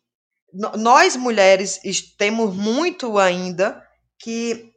[0.52, 1.80] Nós, mulheres,
[2.16, 3.82] temos muito ainda
[4.18, 4.72] que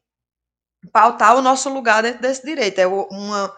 [0.91, 2.79] pautar o nosso lugar dentro desse direito.
[2.79, 3.53] É uma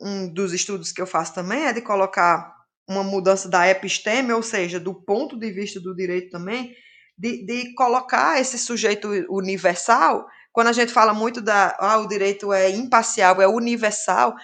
[0.00, 2.52] um dos estudos que eu faço também é de colocar
[2.88, 6.74] uma mudança da episteme, ou seja, do ponto de vista do direito também,
[7.16, 10.26] de, de colocar esse sujeito universal.
[10.52, 14.34] Quando a gente fala muito da ah, o direito é imparcial, é universal,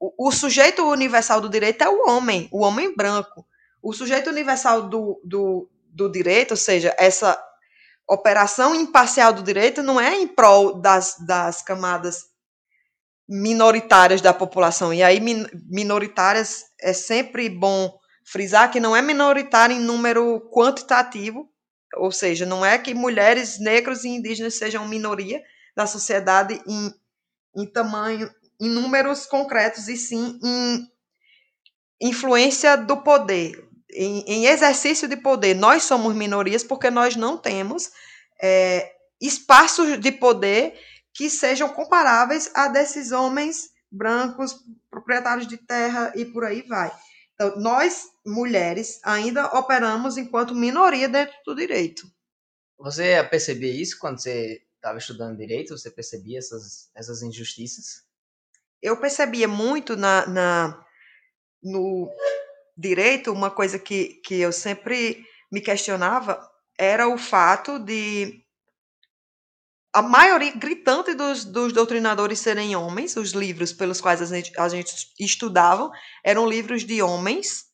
[0.00, 3.46] o, o sujeito universal do direito é o homem, o homem branco.
[3.80, 7.38] O sujeito universal do, do, do direito, ou seja, essa
[8.08, 12.24] operação imparcial do direito não é em prol das, das camadas
[13.28, 14.94] minoritárias da população.
[14.94, 15.20] E aí,
[15.68, 21.50] minoritárias é sempre bom frisar que não é minoritária em número quantitativo,
[21.96, 25.42] ou seja, não é que mulheres, negros e indígenas sejam minoria
[25.76, 26.94] da sociedade em,
[27.56, 28.30] em tamanho,
[28.60, 30.88] em números concretos, e sim em
[32.00, 35.54] influência do poder, em, em exercício de poder.
[35.54, 37.90] Nós somos minorias porque nós não temos
[38.42, 40.78] é, espaços de poder
[41.12, 44.56] que sejam comparáveis a desses homens brancos,
[44.90, 46.92] proprietários de terra e por aí vai.
[47.34, 52.02] Então, nós, mulheres, ainda operamos enquanto minoria dentro do direito.
[52.78, 55.76] Você percebia isso quando você estava estudando direito?
[55.76, 58.04] Você percebia essas, essas injustiças?
[58.80, 60.86] Eu percebia muito na, na,
[61.62, 62.08] no
[62.78, 66.40] direito, uma coisa que, que eu sempre me questionava
[66.78, 68.44] era o fato de
[69.92, 74.68] a maioria gritante dos, dos doutrinadores serem homens, os livros pelos quais a gente, a
[74.68, 75.90] gente estudava
[76.24, 77.64] eram livros de homens,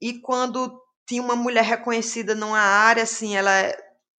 [0.00, 3.50] e quando tinha uma mulher reconhecida numa área, assim, ela,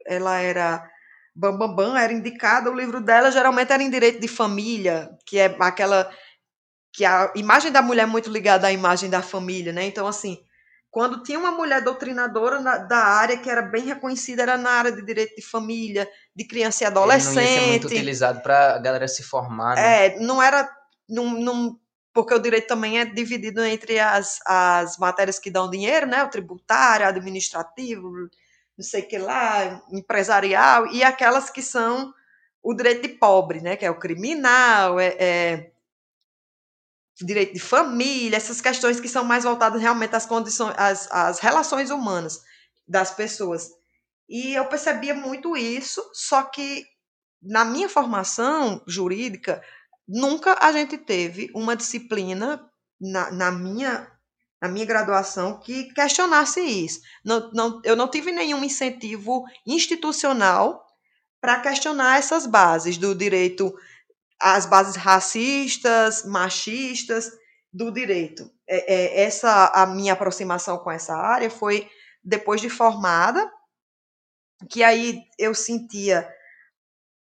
[0.05, 0.89] ela era
[1.34, 5.38] bambambam, bam, bam, era indicada, o livro dela geralmente era em direito de família, que
[5.38, 6.09] é aquela
[6.97, 9.85] que a imagem da mulher é muito ligada à imagem da família, né?
[9.85, 10.43] Então, assim,
[10.89, 14.91] quando tinha uma mulher doutrinadora na, da área que era bem reconhecida, era na área
[14.91, 17.37] de direito de família, de criança e adolescente.
[17.37, 20.07] Ele não ia ser muito utilizado para a galera se formar, né?
[20.07, 20.67] É, não era.
[21.07, 21.79] Não, não,
[22.11, 26.23] porque o direito também é dividido entre as, as matérias que dão dinheiro, né?
[26.23, 28.09] O tributário, administrativo,
[28.75, 32.11] não sei o que lá, empresarial, e aquelas que são
[32.63, 33.75] o direito de pobre, né?
[33.75, 35.71] Que é o criminal, é, é
[37.26, 41.89] direito de família, essas questões que são mais voltadas realmente às condições, às, às relações
[41.89, 42.41] humanas
[42.88, 43.70] das pessoas.
[44.30, 46.86] E eu percebia muito isso, só que
[47.41, 49.61] na minha formação jurídica,
[50.07, 52.63] nunca a gente teve uma disciplina
[52.99, 54.11] na, na minha
[54.59, 56.99] na minha graduação que questionasse isso.
[57.24, 60.84] Não, não, eu não tive nenhum incentivo institucional
[61.39, 63.72] para questionar essas bases do direito
[64.39, 67.31] as bases racistas, machistas
[67.73, 68.49] do direito.
[68.67, 71.89] É, é, essa a minha aproximação com essa área foi
[72.23, 73.49] depois de formada,
[74.69, 76.27] que aí eu sentia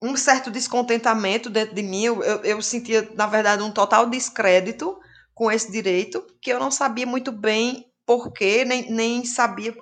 [0.03, 4.99] um certo descontentamento dentro de mim, eu, eu sentia, na verdade, um total descrédito
[5.35, 9.75] com esse direito, que eu não sabia muito bem porquê, nem, nem sabia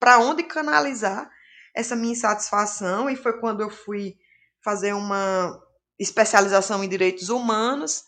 [0.00, 1.30] para onde canalizar
[1.74, 4.16] essa minha insatisfação, e foi quando eu fui
[4.62, 5.60] fazer uma
[5.98, 8.04] especialização em direitos humanos,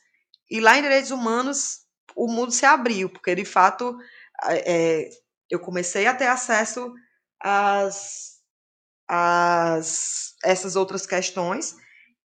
[0.50, 1.80] e lá em direitos humanos
[2.14, 3.96] o mundo se abriu, porque de fato
[4.48, 5.10] é,
[5.50, 6.92] eu comecei a ter acesso
[7.40, 8.38] às,
[9.08, 11.76] às essas outras questões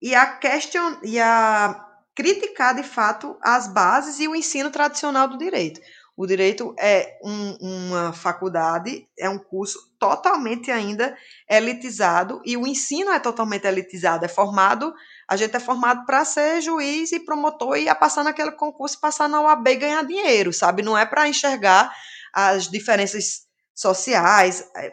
[0.00, 1.84] e a question, e a
[2.14, 5.80] criticar de fato as bases e o ensino tradicional do direito.
[6.16, 11.16] O direito é um, uma faculdade, é um curso totalmente ainda
[11.48, 14.92] elitizado e o ensino é totalmente elitizado, é formado
[15.28, 19.28] a gente é formado para ser juiz e promotor e a passar naquele concurso, passar
[19.28, 20.82] na UAB e ganhar dinheiro, sabe?
[20.82, 21.94] Não é para enxergar
[22.32, 23.42] as diferenças
[23.74, 24.66] sociais.
[24.74, 24.92] É.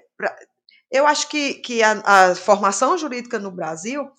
[0.91, 4.11] Eu acho que, que a, a formação jurídica no Brasil,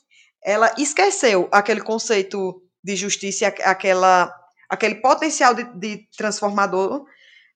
[0.43, 4.35] ela esqueceu aquele conceito de justiça, aquela,
[4.71, 7.05] aquele potencial de, de transformador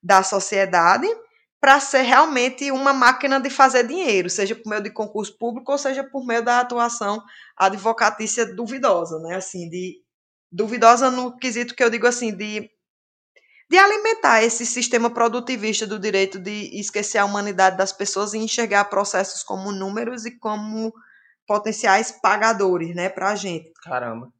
[0.02, 1.06] da sociedade,
[1.60, 5.78] para ser realmente uma máquina de fazer dinheiro, seja por meio de concurso público ou
[5.78, 7.22] seja por meio da atuação
[7.56, 9.36] advocatícia duvidosa, né?
[9.36, 10.00] Assim, de
[10.50, 12.70] duvidosa no quesito que eu digo assim, de
[13.70, 18.86] de alimentar esse sistema produtivista do direito de esquecer a humanidade das pessoas e enxergar
[18.86, 20.92] processos como números e como
[21.46, 23.70] potenciais pagadores, né, para a gente.
[23.84, 24.32] Caramba.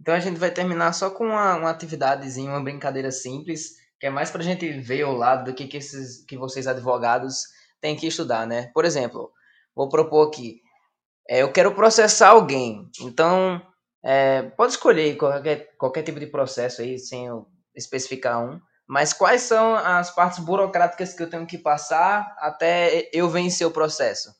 [0.00, 4.10] Então a gente vai terminar só com uma, uma atividadezinha, uma brincadeira simples que é
[4.10, 7.44] mais para a gente ver o lado do que, que, esses, que vocês advogados
[7.80, 8.68] têm que estudar, né?
[8.74, 9.30] Por exemplo,
[9.76, 10.60] vou propor aqui,
[11.30, 13.64] é, eu quero processar alguém, então
[14.04, 17.46] é, pode escolher qualquer, qualquer tipo de processo aí, sem eu
[17.76, 23.30] especificar um, mas quais são as partes burocráticas que eu tenho que passar até eu
[23.30, 24.34] vencer o processo?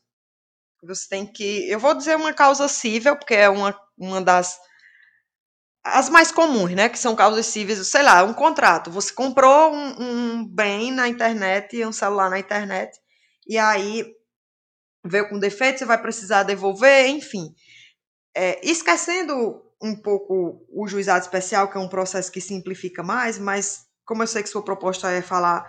[0.83, 1.71] Você tem que.
[1.71, 4.59] Eu vou dizer uma causa civil, porque é uma, uma das
[5.85, 8.91] as mais comuns, né, que são causas cíveis, sei lá, um contrato.
[8.91, 12.97] Você comprou um, um, bem na internet, um celular na internet,
[13.47, 14.07] e aí
[15.05, 17.53] veio com defeito, você vai precisar devolver, enfim.
[18.35, 23.85] É, esquecendo um pouco o juizado especial, que é um processo que simplifica mais, mas
[24.05, 25.67] como eu sei que sua proposta é falar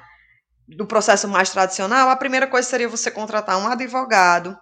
[0.67, 4.55] do processo mais tradicional, a primeira coisa seria você contratar um advogado,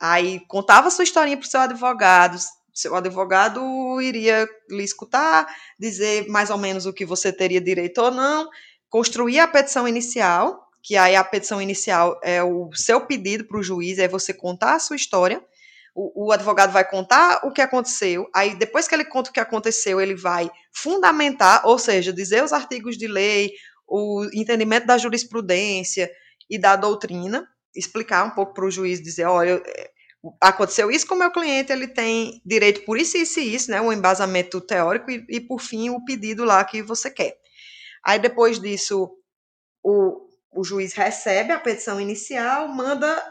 [0.00, 2.38] aí contava sua historinha para o seu advogado,
[2.74, 5.46] seu advogado iria lhe escutar,
[5.78, 8.50] dizer mais ou menos o que você teria direito ou não,
[8.88, 13.62] construir a petição inicial, que aí a petição inicial é o seu pedido para o
[13.62, 15.42] juiz, é você contar a sua história.
[15.94, 19.38] O, o, advogado vai contar o que aconteceu, aí depois que ele conta o que
[19.38, 23.52] aconteceu, ele vai fundamentar, ou seja, dizer os artigos de lei,
[23.86, 26.10] o entendimento da jurisprudência
[26.50, 29.62] e da doutrina, explicar um pouco para o juiz, dizer, olha,
[30.40, 33.80] aconteceu isso com o meu cliente, ele tem direito por isso, isso e isso, né?
[33.80, 37.36] O embasamento teórico e, e, por fim, o pedido lá que você quer.
[38.04, 39.10] Aí, depois disso,
[39.82, 43.22] o, o juiz recebe a petição inicial, manda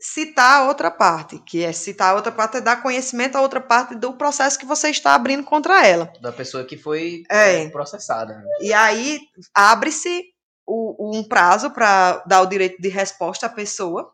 [0.00, 3.60] citar a outra parte, que é citar a outra parte é dar conhecimento à outra
[3.60, 6.10] parte do processo que você está abrindo contra ela.
[6.22, 7.64] Da pessoa que foi é.
[7.64, 8.34] é processada.
[8.34, 8.44] Né?
[8.62, 9.20] E aí,
[9.54, 10.24] abre-se
[10.66, 14.12] um prazo para dar o direito de resposta à pessoa,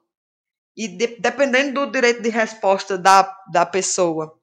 [0.77, 4.39] e de, dependendo do direito de resposta da, da pessoa,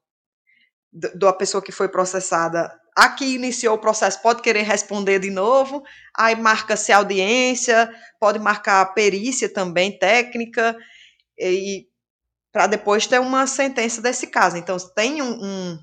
[0.91, 5.83] da pessoa que foi processada, a que iniciou o processo pode querer responder de novo,
[6.15, 10.75] aí marca-se audiência, pode marcar perícia também, técnica,
[11.37, 11.87] e
[12.51, 14.57] para depois ter uma sentença desse caso.
[14.57, 15.79] Então, tem um, um,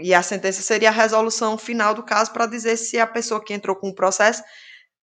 [0.00, 3.54] E a sentença seria a resolução final do caso para dizer se a pessoa que
[3.54, 4.42] entrou com o processo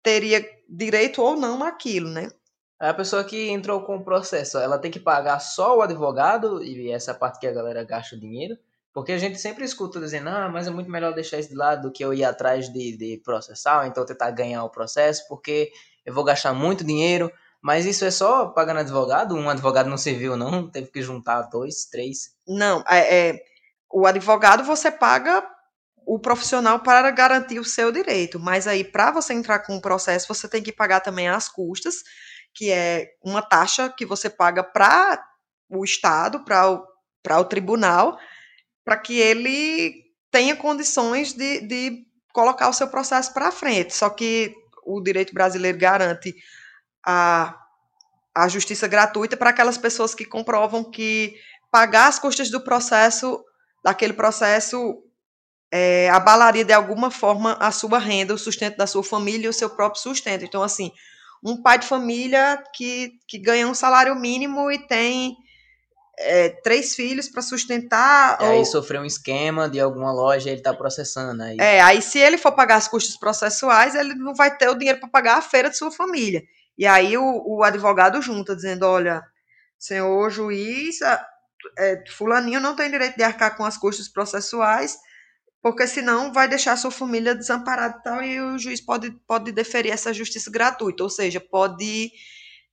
[0.03, 2.29] teria direito ou não àquilo, né?
[2.79, 6.91] A pessoa que entrou com o processo, ela tem que pagar só o advogado, e
[6.91, 8.57] essa parte que a galera gasta o dinheiro,
[8.93, 11.83] porque a gente sempre escuta dizendo, ah, mas é muito melhor deixar isso de lado
[11.83, 15.71] do que eu ir atrás de, de processar, então tentar ganhar o processo, porque
[16.05, 17.31] eu vou gastar muito dinheiro,
[17.63, 19.35] mas isso é só pagando advogado?
[19.35, 20.71] Um advogado não serviu, não?
[20.71, 22.35] Teve que juntar dois, três?
[22.47, 23.43] Não, é, é
[23.93, 25.43] o advogado você paga
[26.07, 30.33] o profissional para garantir o seu direito, mas aí para você entrar com o processo,
[30.33, 32.05] você tem que pagar também as custas,
[32.57, 35.23] que é uma taxa que você paga para
[35.69, 36.83] o Estado, para o,
[37.29, 38.19] o tribunal,
[38.83, 43.95] para que ele tenha condições de, de colocar o seu processo para frente.
[43.95, 44.55] Só que
[44.85, 46.35] o direito brasileiro garante
[47.05, 47.55] a,
[48.35, 51.35] a justiça gratuita para aquelas pessoas que comprovam que
[51.71, 53.45] pagar as custas do processo,
[53.85, 55.03] daquele processo,
[55.71, 59.53] é, abalaria de alguma forma a sua renda, o sustento da sua família e o
[59.53, 60.45] seu próprio sustento.
[60.45, 60.91] Então, assim,
[61.45, 65.37] um pai de família que, que ganha um salário mínimo e tem
[66.19, 68.39] é, três filhos para sustentar.
[68.41, 68.51] E ou...
[68.51, 71.43] aí sofreu um esquema de alguma loja ele está processando.
[71.43, 71.57] Aí...
[71.61, 75.01] É, aí se ele for pagar as custas processuais, ele não vai ter o dinheiro
[75.01, 76.43] para pagar a feira de sua família.
[76.79, 79.23] E aí o, o advogado junta, dizendo: olha,
[79.79, 81.01] senhor juiz,
[81.79, 84.97] é, fulaninho não tem direito de arcar com as custas processuais,
[85.67, 89.93] porque senão vai deixar sua família desamparada e tal, e o juiz pode, pode deferir
[89.93, 92.13] essa justiça gratuita, ou seja, pode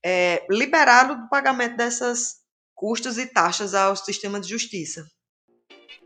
[0.06, 2.36] é, liberá-lo do pagamento dessas
[2.76, 5.04] custos e taxas ao sistema de justiça.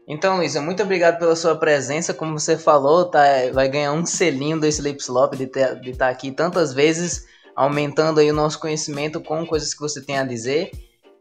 [0.08, 2.14] Então, Luísa, muito obrigado pela sua presença.
[2.14, 3.22] Como você falou, tá,
[3.52, 8.32] vai ganhar um selinho do Sleep Slop de estar tá aqui tantas vezes, aumentando aí
[8.32, 10.72] o nosso conhecimento com coisas que você tem a dizer.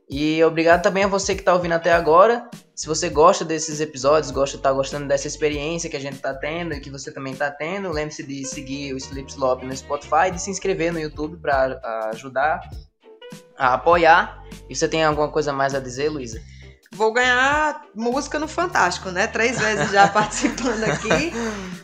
[0.08, 2.48] E obrigado também a você que está ouvindo até agora.
[2.74, 6.74] Se você gosta desses episódios, gosta tá gostando dessa experiência que a gente está tendo
[6.74, 10.40] e que você também está tendo, lembre-se de seguir o Sleep Slop no Spotify, de
[10.40, 11.80] se inscrever no YouTube para
[12.12, 12.60] ajudar
[13.58, 14.44] a apoiar.
[14.68, 16.40] E você tem alguma coisa mais a dizer, Luísa?
[16.92, 19.26] Vou ganhar música no Fantástico, né?
[19.26, 21.32] Três vezes já participando aqui.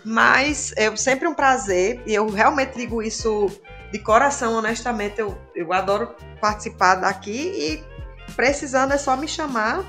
[0.05, 2.01] Mas é sempre um prazer.
[2.07, 3.51] E eu realmente digo isso
[3.93, 5.21] de coração, honestamente.
[5.21, 7.53] Eu, eu adoro participar daqui.
[7.55, 7.92] E
[8.35, 9.85] Precisando é só me chamar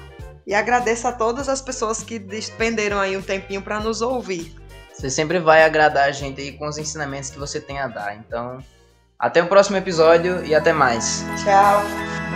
[0.45, 4.55] e agradeço a todas as pessoas que despenderam aí um tempinho para nos ouvir.
[4.93, 8.15] Você sempre vai agradar a gente aí com os ensinamentos que você tem a dar.
[8.15, 8.63] Então,
[9.17, 11.23] até o próximo episódio e até mais.
[11.43, 12.32] Tchau.